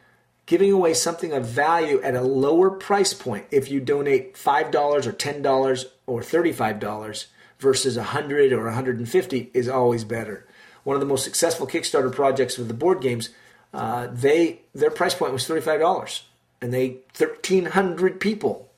giving 0.45 0.71
away 0.71 0.93
something 0.93 1.33
of 1.33 1.45
value 1.45 2.01
at 2.01 2.15
a 2.15 2.21
lower 2.21 2.69
price 2.69 3.13
point, 3.13 3.45
if 3.51 3.69
you 3.69 3.81
donate 3.81 4.35
$5 4.35 5.05
or 5.05 5.11
$10 5.11 5.85
or 6.07 6.21
$35 6.21 7.25
versus 7.59 7.97
100 7.97 8.53
or 8.53 8.63
150 8.63 9.51
is 9.53 9.67
always 9.67 10.05
better. 10.05 10.47
one 10.85 10.95
of 10.95 11.01
the 11.01 11.07
most 11.07 11.25
successful 11.25 11.67
Kickstarter 11.67 12.13
projects 12.13 12.57
with 12.57 12.69
the 12.69 12.73
board 12.73 13.01
games, 13.01 13.31
uh, 13.73 14.07
they 14.11 14.61
their 14.73 14.91
price 14.91 15.13
point 15.13 15.33
was 15.33 15.45
thirty 15.45 15.59
five 15.59 15.81
dollars, 15.81 16.23
and 16.65 16.73
they 16.73 17.01
thirteen 17.13 17.65
hundred 17.65 18.19
people 18.19 18.71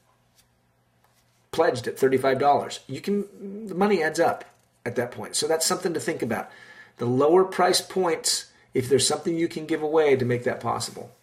pledged 1.54 1.88
at 1.88 1.98
thirty 1.98 2.18
five 2.18 2.38
dollars. 2.38 2.82
You 2.86 3.00
can 3.00 3.68
the 3.68 3.76
money 3.76 4.04
adds 4.04 4.20
up 4.20 4.44
at 4.86 4.98
that 4.98 5.12
point, 5.12 5.38
so 5.38 5.48
that's 5.48 5.66
something 5.66 5.94
to 5.94 6.00
think 6.02 6.22
about. 6.22 6.52
The 6.98 7.06
lower 7.06 7.46
price 7.46 7.80
points, 7.80 8.52
if 8.74 8.90
there's 8.90 9.08
something 9.08 9.38
you 9.38 9.48
can 9.48 9.66
give 9.66 9.82
away 9.82 10.18
to 10.18 10.26
make 10.26 10.44
that 10.44 10.60
possible. 10.60 11.16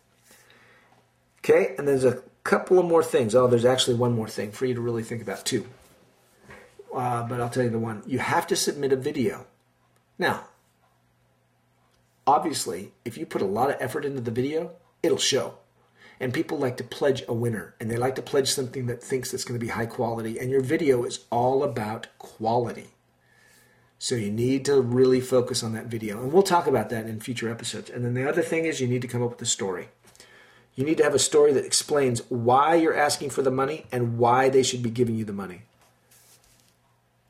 Okay, 1.41 1.75
and 1.77 1.87
there's 1.87 2.07
a 2.07 2.23
couple 2.45 2.79
of 2.79 2.87
more 2.87 3.03
things. 3.03 3.35
Oh, 3.35 3.47
there's 3.47 3.67
actually 3.67 3.97
one 3.97 4.15
more 4.15 4.29
thing 4.29 4.51
for 4.51 4.65
you 4.65 4.73
to 4.73 4.81
really 4.81 5.03
think 5.03 5.21
about 5.21 5.45
too. 5.45 5.67
Uh, 6.95 7.25
but 7.25 7.43
I'll 7.43 7.51
tell 7.51 7.65
you 7.65 7.69
the 7.69 7.79
one. 7.79 8.03
You 8.07 8.21
have 8.21 8.47
to 8.47 8.57
submit 8.57 8.91
a 8.91 8.97
video. 8.97 9.47
Now, 10.19 10.45
obviously, 12.27 12.93
if 13.05 13.19
you 13.19 13.27
put 13.27 13.43
a 13.43 13.47
lot 13.47 13.69
of 13.69 13.77
effort 13.81 14.07
into 14.07 14.23
the 14.23 14.31
video, 14.31 14.71
it'll 15.03 15.19
show. 15.19 15.59
And 16.21 16.33
people 16.33 16.59
like 16.59 16.77
to 16.77 16.85
pledge 16.85 17.25
a 17.27 17.35
winner, 17.35 17.75
and 17.81 17.91
they 17.91 17.97
like 17.97 18.15
to 18.17 18.23
pledge 18.23 18.53
something 18.53 18.87
that 18.87 19.03
thinks 19.03 19.35
it's 19.35 19.45
going 19.45 19.59
to 19.59 19.65
be 19.65 19.73
high 19.73 19.87
quality. 19.87 20.39
And 20.39 20.51
your 20.51 20.61
video 20.61 21.05
is 21.05 21.25
all 21.31 21.65
about 21.65 22.07
quality. 22.19 22.89
So 23.99 24.15
you 24.15 24.31
need 24.31 24.65
to 24.67 24.81
really 24.81 25.21
focus 25.21 25.63
on 25.63 25.73
that 25.73 25.87
video. 25.87 26.23
And 26.23 26.33
we'll 26.33 26.43
talk 26.43 26.67
about 26.67 26.91
that 26.91 27.07
in 27.07 27.21
future 27.21 27.51
episodes. 27.51 27.91
And 27.91 28.05
then 28.05 28.15
the 28.15 28.29
other 28.29 28.43
thing 28.43 28.65
is 28.65 28.81
you 28.81 28.87
need 28.87 29.03
to 29.03 29.09
come 29.09 29.23
up 29.23 29.31
with 29.31 29.43
a 29.43 29.47
story. 29.47 29.89
You 30.75 30.85
need 30.85 30.99
to 30.99 31.05
have 31.05 31.15
a 31.15 31.19
story 31.19 31.53
that 31.53 31.65
explains 31.65 32.21
why 32.29 32.75
you're 32.75 32.97
asking 32.97 33.31
for 33.31 33.43
the 33.43 33.51
money 33.51 33.87
and 33.91 34.19
why 34.19 34.49
they 34.49 34.63
should 34.63 34.83
be 34.83 34.91
giving 34.91 35.17
you 35.17 35.25
the 35.25 35.33
money. 35.33 35.63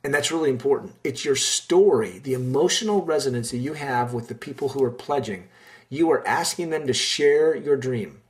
And 0.03 0.13
that's 0.13 0.33
really 0.33 0.51
important. 0.51 0.95
It's 1.05 1.25
your 1.25 1.37
story, 1.37 2.19
the 2.19 2.35
emotional 2.35 3.03
resonance 3.03 3.51
that 3.51 3.59
you 3.59 3.75
have 3.75 4.13
with 4.13 4.29
the 4.29 4.35
people 4.35 4.71
who 4.71 4.85
are 4.85 4.91
pledging. 4.91 5.49
You 5.89 6.11
are 6.11 6.27
asking 6.27 6.71
them 6.71 6.87
to 6.87 6.93
share 6.93 7.55
your 7.55 7.77
dream. 7.77 8.21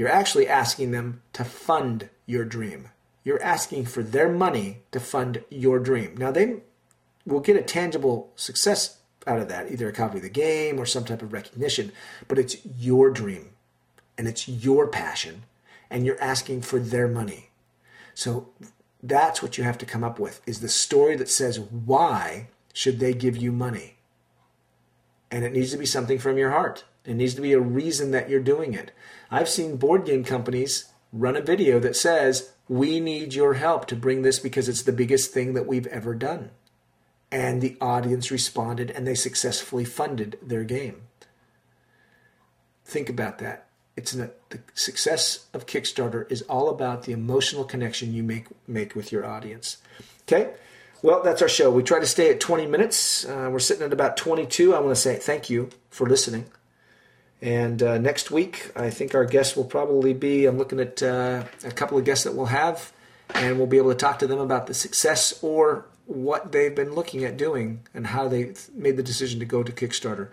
You're 0.00 0.08
actually 0.08 0.48
asking 0.48 0.92
them 0.92 1.20
to 1.34 1.44
fund 1.44 2.08
your 2.24 2.46
dream. 2.46 2.88
You're 3.22 3.42
asking 3.42 3.84
for 3.84 4.02
their 4.02 4.30
money 4.30 4.78
to 4.92 4.98
fund 4.98 5.44
your 5.50 5.78
dream. 5.78 6.16
Now, 6.16 6.30
they 6.30 6.62
will 7.26 7.40
get 7.40 7.58
a 7.58 7.62
tangible 7.62 8.32
success 8.34 8.96
out 9.26 9.40
of 9.40 9.50
that, 9.50 9.70
either 9.70 9.90
a 9.90 9.92
copy 9.92 10.16
of 10.16 10.22
the 10.22 10.30
game 10.30 10.80
or 10.80 10.86
some 10.86 11.04
type 11.04 11.20
of 11.20 11.34
recognition, 11.34 11.92
but 12.28 12.38
it's 12.38 12.56
your 12.78 13.10
dream 13.10 13.50
and 14.16 14.26
it's 14.26 14.48
your 14.48 14.86
passion, 14.86 15.42
and 15.90 16.06
you're 16.06 16.18
asking 16.18 16.62
for 16.62 16.78
their 16.78 17.06
money. 17.06 17.50
So 18.14 18.48
that's 19.02 19.42
what 19.42 19.58
you 19.58 19.64
have 19.64 19.76
to 19.76 19.84
come 19.84 20.02
up 20.02 20.18
with 20.18 20.40
is 20.46 20.60
the 20.60 20.68
story 20.70 21.14
that 21.16 21.28
says 21.28 21.60
why 21.60 22.48
should 22.72 23.00
they 23.00 23.12
give 23.12 23.36
you 23.36 23.52
money? 23.52 23.98
And 25.30 25.44
it 25.44 25.52
needs 25.52 25.72
to 25.72 25.76
be 25.76 25.84
something 25.84 26.18
from 26.18 26.38
your 26.38 26.52
heart. 26.52 26.84
It 27.04 27.14
needs 27.14 27.34
to 27.34 27.42
be 27.42 27.52
a 27.52 27.60
reason 27.60 28.12
that 28.12 28.30
you're 28.30 28.40
doing 28.40 28.72
it. 28.72 28.92
I've 29.30 29.48
seen 29.48 29.76
board 29.76 30.04
game 30.04 30.24
companies 30.24 30.86
run 31.12 31.36
a 31.36 31.40
video 31.40 31.78
that 31.80 31.96
says, 31.96 32.50
We 32.68 33.00
need 33.00 33.34
your 33.34 33.54
help 33.54 33.86
to 33.86 33.96
bring 33.96 34.22
this 34.22 34.38
because 34.38 34.68
it's 34.68 34.82
the 34.82 34.92
biggest 34.92 35.32
thing 35.32 35.54
that 35.54 35.66
we've 35.66 35.86
ever 35.88 36.14
done. 36.14 36.50
And 37.30 37.60
the 37.60 37.76
audience 37.80 38.30
responded 38.30 38.90
and 38.90 39.06
they 39.06 39.14
successfully 39.14 39.84
funded 39.84 40.38
their 40.42 40.64
game. 40.64 41.02
Think 42.84 43.08
about 43.08 43.38
that. 43.38 43.66
It's 43.96 44.12
an, 44.12 44.30
the 44.48 44.60
success 44.74 45.46
of 45.52 45.66
Kickstarter 45.66 46.30
is 46.30 46.42
all 46.42 46.68
about 46.70 47.04
the 47.04 47.12
emotional 47.12 47.64
connection 47.64 48.12
you 48.12 48.22
make 48.22 48.46
make 48.66 48.96
with 48.96 49.12
your 49.12 49.24
audience. 49.24 49.76
Okay, 50.22 50.54
well 51.02 51.22
that's 51.22 51.42
our 51.42 51.48
show. 51.48 51.70
We 51.70 51.82
try 51.82 52.00
to 52.00 52.06
stay 52.06 52.30
at 52.30 52.40
20 52.40 52.66
minutes. 52.66 53.24
Uh, 53.24 53.48
we're 53.52 53.58
sitting 53.60 53.84
at 53.84 53.92
about 53.92 54.16
22. 54.16 54.74
I 54.74 54.80
want 54.80 54.90
to 54.90 55.00
say 55.00 55.16
thank 55.16 55.50
you 55.50 55.70
for 55.90 56.08
listening. 56.08 56.46
And 57.42 57.82
uh, 57.82 57.98
next 57.98 58.30
week, 58.30 58.70
I 58.76 58.90
think 58.90 59.14
our 59.14 59.24
guest 59.24 59.56
will 59.56 59.64
probably 59.64 60.12
be. 60.12 60.46
I'm 60.46 60.58
looking 60.58 60.80
at 60.80 61.02
uh, 61.02 61.44
a 61.64 61.70
couple 61.70 61.96
of 61.96 62.04
guests 62.04 62.24
that 62.24 62.34
we'll 62.34 62.46
have, 62.46 62.92
and 63.34 63.56
we'll 63.56 63.66
be 63.66 63.78
able 63.78 63.90
to 63.90 63.96
talk 63.96 64.18
to 64.18 64.26
them 64.26 64.38
about 64.38 64.66
the 64.66 64.74
success 64.74 65.38
or 65.42 65.86
what 66.06 66.52
they've 66.52 66.74
been 66.74 66.94
looking 66.94 67.24
at 67.24 67.36
doing 67.36 67.80
and 67.94 68.08
how 68.08 68.28
they 68.28 68.52
made 68.74 68.96
the 68.96 69.02
decision 69.02 69.40
to 69.40 69.46
go 69.46 69.62
to 69.62 69.72
Kickstarter. 69.72 70.28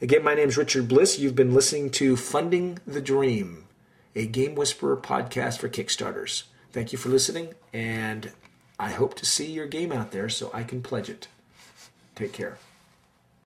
Again, 0.00 0.22
my 0.22 0.34
name 0.34 0.48
is 0.48 0.56
Richard 0.56 0.88
Bliss. 0.88 1.18
You've 1.18 1.36
been 1.36 1.54
listening 1.54 1.90
to 1.92 2.16
Funding 2.16 2.78
the 2.86 3.00
Dream, 3.00 3.66
a 4.14 4.26
Game 4.26 4.54
Whisperer 4.54 4.96
podcast 4.96 5.58
for 5.58 5.68
Kickstarters. 5.68 6.44
Thank 6.72 6.92
you 6.92 6.98
for 6.98 7.08
listening, 7.08 7.54
and 7.72 8.32
I 8.78 8.90
hope 8.90 9.14
to 9.16 9.26
see 9.26 9.50
your 9.50 9.66
game 9.66 9.92
out 9.92 10.10
there 10.10 10.28
so 10.28 10.50
I 10.52 10.64
can 10.64 10.82
pledge 10.82 11.08
it. 11.08 11.28
Take 12.14 12.32
care. 12.32 12.58